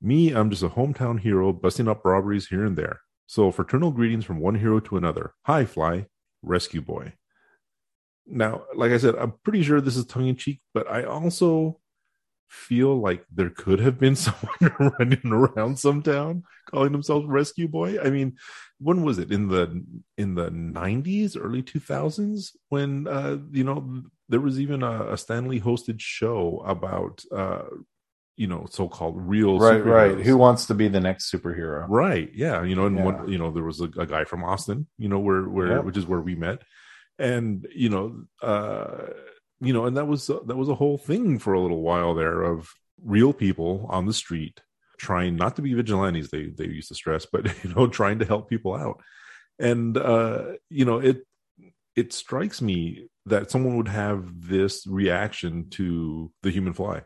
[0.00, 3.00] Me, I'm just a hometown hero busting up robberies here and there.
[3.30, 5.34] So, fraternal greetings from one hero to another.
[5.42, 6.06] Hi, Fly,
[6.42, 7.12] Rescue Boy.
[8.26, 11.78] Now, like I said, I'm pretty sure this is tongue in cheek, but I also
[12.48, 17.96] feel like there could have been someone running around some town calling themselves rescue boy
[18.02, 18.36] i mean
[18.80, 19.84] when was it in the
[20.18, 25.46] in the 90s early 2000s when uh you know there was even a, a Stan
[25.46, 27.62] Lee hosted show about uh
[28.40, 32.62] you know so-called real right right who wants to be the next superhero right yeah
[32.62, 33.04] you know and yeah.
[33.04, 35.84] one you know there was a, a, guy from austin you know where where yep.
[35.84, 36.62] which is where we met
[37.18, 39.08] and you know uh
[39.60, 42.42] you know, and that was that was a whole thing for a little while there
[42.42, 42.70] of
[43.02, 44.60] real people on the street
[44.98, 46.30] trying not to be vigilantes.
[46.30, 49.00] They they used to stress, but you know, trying to help people out.
[49.58, 51.26] And uh, you know, it
[51.94, 57.02] it strikes me that someone would have this reaction to the human fly.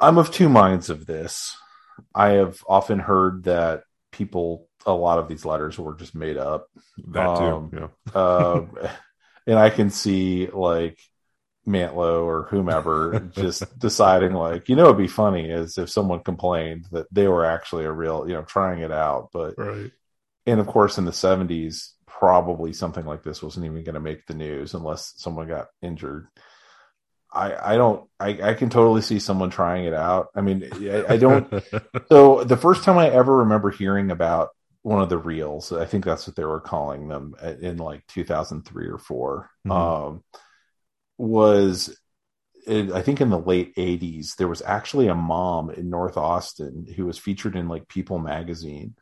[0.00, 1.56] I'm of two minds of this.
[2.14, 6.68] I have often heard that people, a lot of these letters were just made up.
[7.08, 7.44] That too.
[7.44, 7.88] Um, yeah.
[8.14, 8.66] uh,
[9.46, 10.98] and I can see like
[11.66, 16.86] Mantlo or whomever just deciding like, you know, it'd be funny is if someone complained
[16.92, 19.30] that they were actually a real, you know, trying it out.
[19.32, 19.90] But, Right.
[20.46, 24.26] and of course, in the 70s, probably something like this wasn't even going to make
[24.26, 26.28] the news unless someone got injured.
[27.36, 30.28] I, I don't, I, I can totally see someone trying it out.
[30.34, 31.52] I mean, I, I don't,
[32.08, 34.50] so the first time I ever remember hearing about
[34.82, 38.06] one of the reels, I think that's what they were calling them uh, in like
[38.08, 39.72] 2003 or 4 Mhm.
[39.72, 40.24] um,
[41.18, 41.96] was
[42.66, 46.86] it, I think in the late 80s, there was actually a mom in North Austin
[46.96, 48.94] who was featured in like People magazine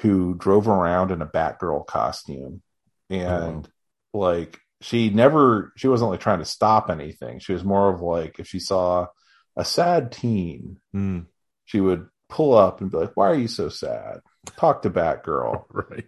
[0.00, 2.62] who drove around in a Batgirl costume.
[3.10, 3.68] And
[4.12, 7.38] like she never, she wasn't like trying to stop anything.
[7.38, 9.06] She was more of like if she saw
[9.56, 11.26] a sad teen, Mm,
[11.64, 14.20] she would pull up and be like, Why are you so sad?
[14.58, 15.64] Talk to Batgirl.
[15.70, 16.04] right.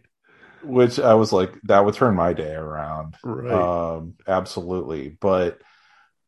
[0.62, 3.16] Which I was like, that would turn my day around.
[3.24, 3.51] Right.
[3.51, 5.09] Um, absolutely.
[5.09, 5.59] But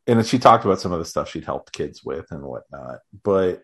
[0.07, 3.01] and she talked about some of the stuff she'd helped kids with and whatnot.
[3.22, 3.62] But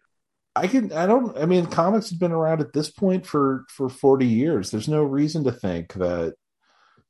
[0.55, 3.89] I can I don't I mean comics have been around at this point for for
[3.89, 4.71] 40 years.
[4.71, 6.35] There's no reason to think that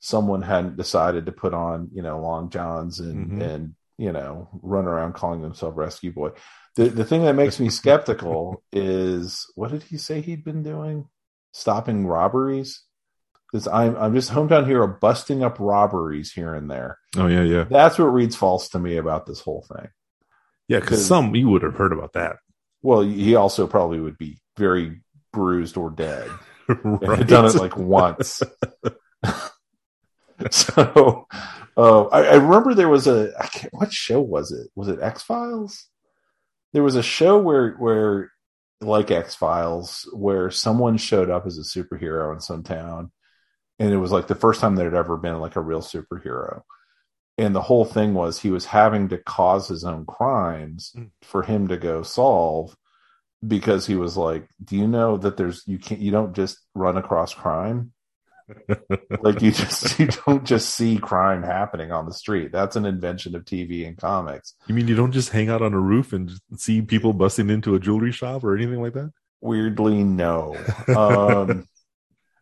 [0.01, 3.43] someone hadn't decided to put on, you know, long johns and Mhm.
[3.43, 6.31] and you know, run around calling themselves rescue boy.
[6.77, 11.09] The the thing that makes me skeptical is what did he say he'd been doing?
[11.53, 12.83] Stopping robberies?
[13.53, 16.99] Because I'm I'm just hometown hero busting up robberies here and there.
[17.17, 19.89] oh yeah, yeah, That's what reads false to me about this whole thing.
[20.67, 20.81] yeah.
[20.81, 22.37] because some you would have heard about that,
[22.83, 26.29] Well, he also probably would be very bruised or dead.
[26.83, 27.25] Right?
[27.29, 28.43] done it like once.
[30.51, 31.27] so
[31.77, 34.69] uh, I, I remember there was a I can't, what show was it?
[34.75, 35.89] Was it X Files?
[36.73, 38.33] There was a show where where
[38.81, 43.13] like X Files where someone showed up as a superhero in some town,
[43.79, 46.63] and it was like the first time there had ever been like a real superhero.
[47.39, 51.11] And the whole thing was he was having to cause his own crimes Mm.
[51.23, 52.77] for him to go solve
[53.47, 56.99] because he was like, "Do you know that there's you can't you don't just run
[56.99, 57.94] across crime."
[59.21, 62.53] Like you just you don't just see crime happening on the street.
[62.53, 64.55] That's an invention of tv and comics.
[64.67, 67.75] You mean you don't just hang out on a roof and see people busting into
[67.75, 69.13] a jewelry shop or anything like that?
[69.45, 70.57] weirdly no.
[70.89, 71.69] Um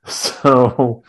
[0.04, 1.04] so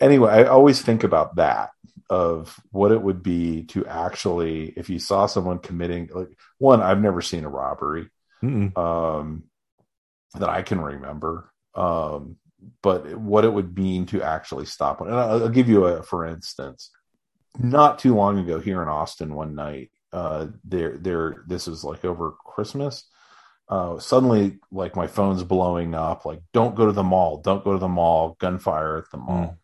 [0.00, 1.70] anyway i always think about that
[2.10, 6.28] of what it would be to actually if you saw someone committing like
[6.58, 8.08] one i've never seen a robbery
[8.42, 9.44] um
[10.34, 11.52] that i can remember.
[11.74, 12.36] Um
[12.82, 15.10] but what it would mean to actually stop one.
[15.10, 16.90] And i'll, I'll give you a for instance
[17.58, 22.04] not too long ago here in austin one night uh there there this was like
[22.04, 23.04] over christmas
[23.68, 27.72] uh suddenly like my phone's blowing up like don't go to the mall don't go
[27.72, 29.56] to the mall gunfire at the mall.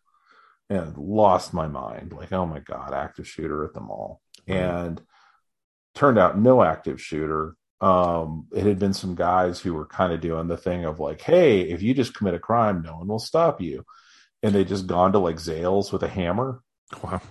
[0.71, 4.21] And lost my mind like oh my god active shooter at the mall.
[4.47, 4.57] Right.
[4.57, 5.01] and
[5.95, 10.19] turned out no active shooter um it had been some guys who were kind of
[10.19, 13.19] doing the thing of like hey if you just commit a crime no one will
[13.19, 13.85] stop you
[14.43, 16.61] and they just gone to like zales with a hammer
[17.03, 17.21] Wow.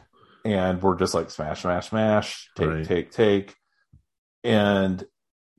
[0.44, 2.84] and we're just like smash smash smash take Right.
[2.84, 3.54] take take
[4.44, 5.04] and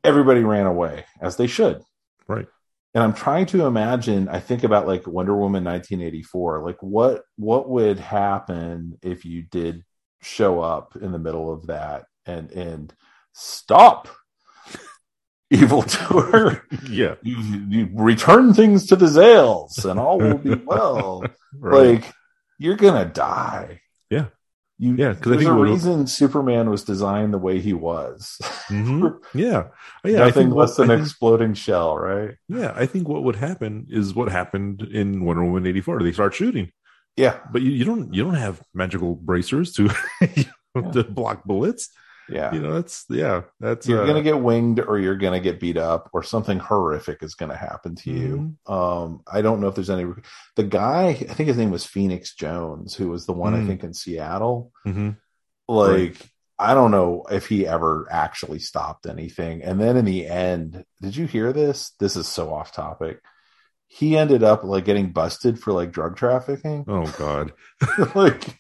[0.03, 1.81] everybody ran away as they should
[2.27, 2.47] Right.
[2.95, 7.69] and i'm trying to imagine i think about like wonder woman 1984 like what what
[7.69, 9.83] would happen if you did
[10.21, 12.93] show up in the middle of that and and
[13.33, 14.07] stop
[15.51, 17.15] evil doer Yeah.
[17.21, 17.37] you,
[17.69, 21.23] you return things to the zales and all will be well
[21.57, 22.01] Right.
[22.03, 22.13] like
[22.59, 24.27] you're gonna die Yeah.
[24.77, 28.37] you Yeah, 'cause I there's think a reason superman was designed the way he was
[28.69, 29.17] Mhm.
[29.33, 29.67] Yeah.
[30.05, 30.17] Yeah.
[30.21, 33.35] I nothing think, less what, than think, exploding shell right yeah, I think what would
[33.35, 35.99] happen is what happened in Wonder Woman eighty four.
[36.01, 36.71] They start shooting,
[37.17, 39.89] yeah but you, you don't you don't have magical bracers to
[40.75, 41.89] know, to block bullets.
[42.31, 45.59] Yeah You know, that's yeah, that's you're uh, gonna get winged or you're gonna get
[45.59, 48.71] beat up or something horrific is gonna happen to you Mm-hmm.
[48.73, 50.05] um i don't know if there's any
[50.55, 53.67] the guy i think his name was phoenix jones who was the one i Mm.
[53.67, 55.17] think in seattle mhm.
[55.67, 56.17] like
[56.61, 59.63] I don't know if he ever actually stopped anything.
[59.63, 61.91] And then in the end, did you hear this?
[62.01, 63.21] This is so off topic.
[63.91, 66.85] He ended up like getting busted for like drug trafficking.
[66.87, 67.51] Oh God.
[68.15, 68.55] like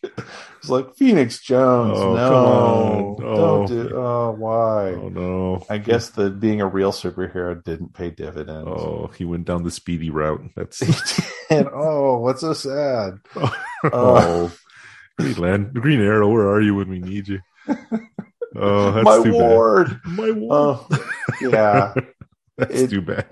[0.57, 1.97] it's like Phoenix Jones.
[1.99, 3.67] Oh, no, don't Oh.
[3.67, 3.95] do.
[3.95, 4.89] Oh, why?
[4.93, 5.63] Oh no.
[5.69, 8.67] I guess the being a real superhero didn't pay dividends.
[8.67, 10.41] Oh, he went down the speedy route.
[10.55, 10.81] That's
[11.51, 13.19] and oh, what's so sad?
[13.83, 13.91] Oh.
[13.93, 14.51] oh,
[15.19, 17.39] Green Land, Green Arrow, where are you when we need you?
[18.55, 19.87] Oh, that's My too ward.
[20.03, 20.11] bad.
[20.17, 20.87] My oh, ward.
[20.91, 21.07] Oh,
[21.39, 21.93] yeah.
[22.57, 23.31] that's it- too bad.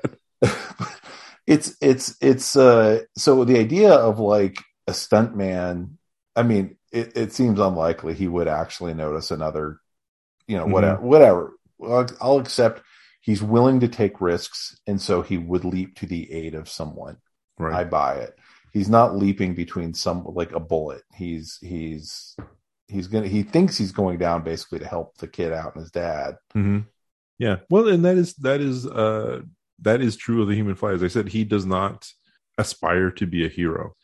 [1.47, 4.57] It's it's it's uh so the idea of like
[4.87, 5.91] a stuntman
[6.35, 9.79] i mean it, it seems unlikely he would actually notice another
[10.47, 11.53] you know whatever whatever.
[11.83, 12.81] I'll, I'll accept
[13.21, 17.17] he's willing to take risks and so he would leap to the aid of someone.
[17.59, 17.73] Right.
[17.73, 18.37] i buy it.
[18.71, 21.01] He's not leaping between some like a bullet.
[21.13, 22.35] He's he's
[22.87, 25.91] he's gonna he thinks he's going down basically to help the kid out and his
[25.91, 26.37] dad.
[26.53, 26.79] Hmm
[27.37, 27.57] Yeah.
[27.69, 29.41] Well, and that is that is uh
[29.81, 30.91] that is true of the human fly.
[30.91, 32.11] As I said, he does not
[32.57, 33.95] aspire to be a hero.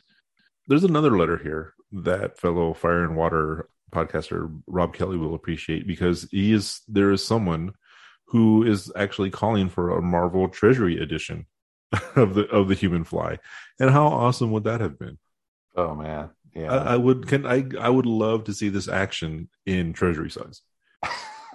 [0.68, 6.28] There's another letter here that fellow Fire and Water podcaster Rob Kelly will appreciate because
[6.32, 7.74] he is there is someone
[8.28, 11.46] who is actually calling for a Marvel Treasury edition
[12.16, 13.40] of the of the human fly.
[13.80, 15.18] And how awesome would that have been?
[15.76, 19.50] oh man yeah I, I would can I I would love to see this action
[19.66, 20.62] in Treasury size.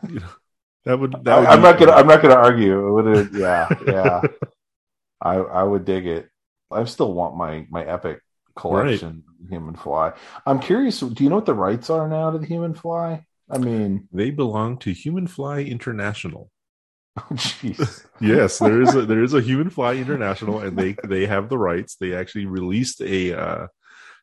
[0.08, 0.28] You know,
[0.88, 1.92] that would that would I, am not gonna.
[1.92, 2.98] I'm not gonna argue.
[3.12, 3.28] It.
[3.34, 4.22] Yeah, yeah.
[5.20, 6.30] I I would dig it.
[6.70, 8.22] I still want my my epic
[8.56, 10.14] collection Human Fly.
[10.46, 11.00] I'm curious.
[11.00, 13.26] Do you know what the rights are now to the Human Fly?
[13.50, 16.50] I mean, They belong to Human Fly International.
[17.18, 18.06] Oh jeez.
[18.20, 21.58] Yes, there is a, there is a Human Fly International, and they they have the
[21.58, 21.96] rights.
[21.96, 23.66] They actually released a uh,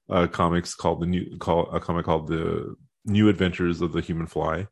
[0.10, 2.76] uh, comics called the new call a comic called the
[3.06, 4.68] New Adventures of the Human Fly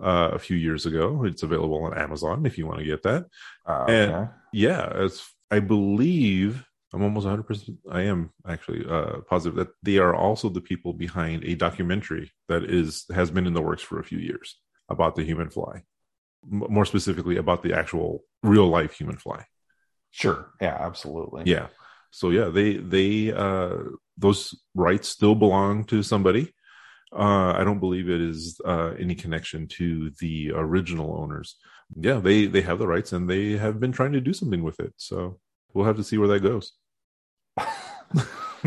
[0.00, 1.24] uh, a few years ago.
[1.24, 3.26] It's available on Amazon if you want to get that.
[3.66, 4.30] Uh, And- okay.
[4.52, 6.64] Yeah, as I believe,
[6.94, 7.42] I'm almost 100.
[7.44, 12.30] percent I am actually uh, positive that they are also the people behind a documentary
[12.48, 14.56] that is has been in the works for a few years
[14.88, 15.82] about the human fly,
[16.50, 19.44] M- more specifically about the actual real life human fly.
[20.10, 20.50] Sure.
[20.62, 20.76] Yeah.
[20.80, 21.42] Absolutely.
[21.44, 21.66] Yeah.
[22.10, 23.76] So yeah, they they uh,
[24.16, 26.54] those rights still belong to somebody.
[27.12, 31.56] Uh, I don't believe it is uh, any connection to the original owners.
[31.96, 34.78] Yeah, they they have the rights and they have been trying to do something with
[34.80, 34.92] it.
[34.96, 35.38] So
[35.72, 36.72] we'll have to see where that goes.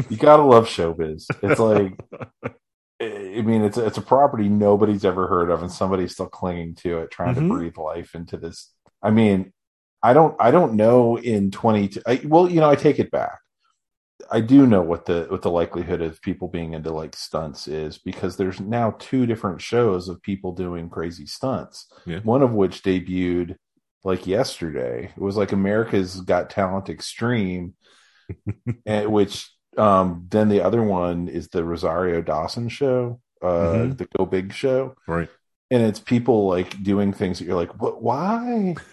[0.10, 1.26] you gotta love showbiz.
[1.44, 2.00] It's like.
[3.04, 6.76] I mean, it's a, it's a property nobody's ever heard of, and somebody's still clinging
[6.76, 7.40] to it, trying Mhm.
[7.40, 8.72] to breathe life into this.
[9.02, 9.54] I mean,
[10.04, 11.90] I don't I don't know in twenty.
[12.06, 13.40] I, well, you know, I take it back.
[14.30, 17.98] I do know what the what the likelihood of people being into like stunts is
[17.98, 21.92] because there's now two different shows of people doing crazy stunts.
[22.06, 22.20] Yeah.
[22.20, 23.56] One of which debuted
[24.04, 25.12] like yesterday.
[25.16, 27.74] It was like America's Got Talent Extreme,
[28.86, 33.48] and which um then the other one is the Rosario Dawson show, uh
[33.88, 33.98] Mhm.
[33.98, 34.96] the Go Big show.
[35.08, 35.30] Right.
[35.70, 38.76] And it's people like doing things that you're like, what why?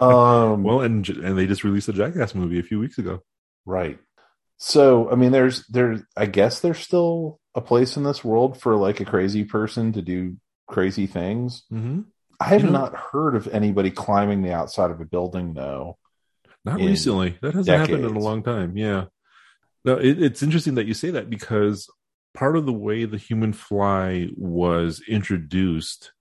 [0.00, 3.22] Um well, and and they just released a Jackass movie a few weeks ago.
[3.64, 3.98] Right.
[4.58, 6.06] So, I mean, there's there.
[6.16, 10.02] I guess there's still a place in this world for like a crazy person to
[10.02, 11.64] do crazy things.
[11.72, 12.02] Mm-hmm.
[12.40, 15.98] I have You know- not heard of anybody climbing the outside of a building, though.
[16.64, 17.38] Not recently.
[17.42, 18.76] That hasn't happened in a long time.
[18.76, 19.04] Yeah.
[19.84, 21.88] No, it, it's interesting that you say that because
[22.34, 26.12] part of the way the human fly was introduced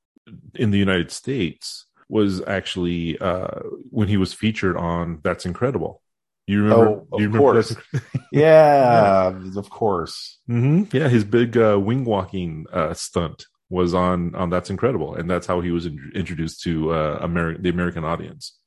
[0.53, 3.59] in the United States was actually uh,
[3.89, 6.03] when he was featured on That's Incredible.
[6.47, 6.87] You remember?
[6.87, 7.75] Oh, of remember course.
[7.91, 10.37] That's Yeah, of course.
[10.47, 15.29] hmm Yeah, his big uh, wing walking uh, stunt was on on That's Incredible, and
[15.29, 18.57] that's how he was in- introduced to uh, American the American audience.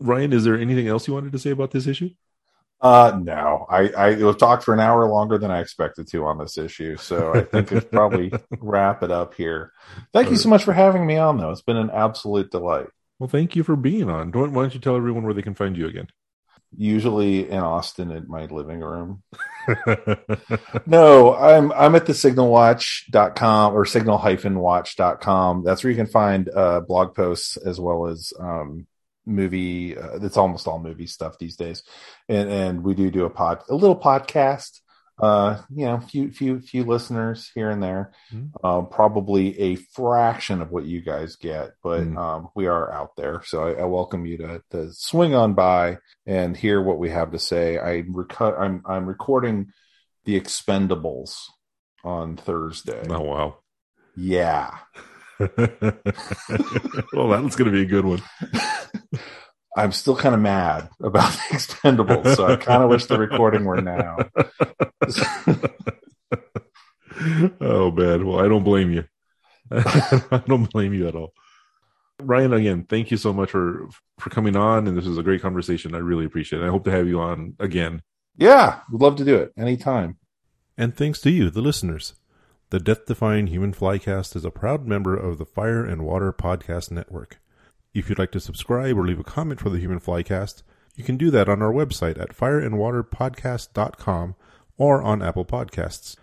[0.00, 2.10] Ryan, is there anything else you wanted to say about this issue?
[2.80, 6.56] Uh, no, I I talked for an hour longer than I expected to on this
[6.56, 9.72] issue, so I think it's probably wrap it up here.
[10.12, 11.50] Thank you so much for having me on, though.
[11.50, 12.86] It's been an absolute delight.
[13.18, 14.30] Well, thank you for being on.
[14.30, 16.06] Why don't you tell everyone where they can find you again?
[16.76, 19.22] Usually in Austin in my living room.
[20.86, 25.64] No, I'm I'm at the signalwatch.com or signal-watch.com.
[25.64, 28.86] That's where you can find uh blog posts as well as um
[29.26, 31.82] movie uh, it's almost all movie stuff these days.
[32.28, 34.80] And and we do do a pod a little podcast.
[35.20, 38.12] Uh you know, few few few listeners here and there.
[38.32, 38.50] Mhm.
[38.62, 42.16] Um probably a fraction of what you guys get, but Mhm.
[42.16, 43.42] um we are out there.
[43.44, 47.32] So I, I welcome you to to swing on by and hear what we have
[47.32, 47.78] to say.
[47.78, 49.72] I reco- I'm I'm recording
[50.24, 51.34] the Expendables
[52.04, 53.02] on Thursday.
[53.10, 53.56] oh wow.
[54.16, 54.70] Yeah.
[57.12, 58.22] well, that's going to be a good one.
[59.78, 63.64] I'm still kind of mad about the Expendables, so I kind of wish the recording
[63.64, 64.16] were now.
[67.60, 68.26] oh man.
[68.26, 69.04] Well, I don't blame you.
[69.70, 71.32] I don't blame you at all.
[72.20, 73.88] Ryan, again, thank you so much for
[74.18, 75.94] for coming on, and this was a great conversation.
[75.94, 76.66] I really appreciate it.
[76.66, 78.02] I hope to have you on again.
[78.36, 80.18] yeah, we'd love to do it anytime.
[80.76, 82.14] And thanks to you, the listeners.
[82.70, 86.90] The Death Defying Human Flycast is a proud member of the Fire and Water Podcast
[86.90, 87.38] Network.
[87.98, 90.62] If you'd like to subscribe or leave a comment for the Human Flycast,
[90.94, 94.36] you can do that on our website at fireandwaterpodcast.com
[94.76, 96.14] or on Apple Podcasts.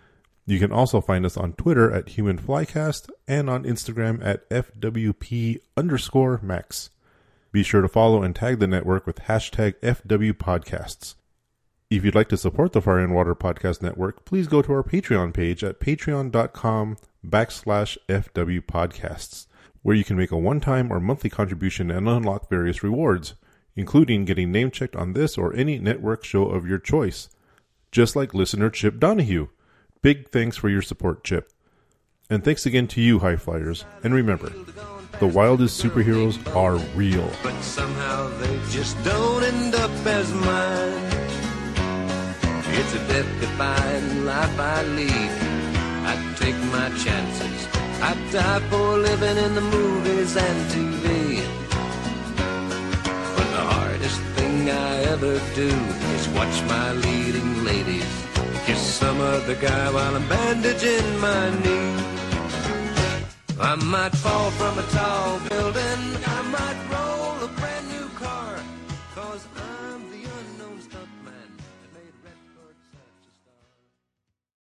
[0.46, 5.58] You can also find us on Twitter at Human Flycast and on Instagram at FWP
[5.76, 6.88] underscore max.
[7.52, 11.14] Be sure to follow and tag the network with hashtag FW Podcasts.
[11.90, 14.82] If you'd like to support the Fire and Water Podcast Network, please go to our
[14.82, 19.46] Patreon page at patreon.com backslash FW Podcasts,
[19.82, 23.34] where you can make a one-time or monthly contribution and unlock various rewards,
[23.74, 27.28] including getting name-checked on this or any network show of your choice,
[27.92, 29.48] just like listener Chip Donahue.
[30.02, 31.52] Big thanks for your support, Chip.
[32.28, 33.84] And thanks again to you, High Flyers.
[34.02, 34.52] And remember,
[35.20, 37.30] the wildest superheroes are real.
[37.42, 40.92] but somehow they just don't end up as mine.
[42.78, 45.10] It's a death-defying life I lead.
[46.08, 47.75] I take my chances.
[48.02, 51.42] I die for living in the movies and TV.
[53.36, 55.70] But the hardest thing I ever do
[56.16, 58.26] is watch my leading ladies
[58.66, 61.94] kiss some other guy while I'm bandaging my knee.
[63.60, 66.16] I might fall from a tall building.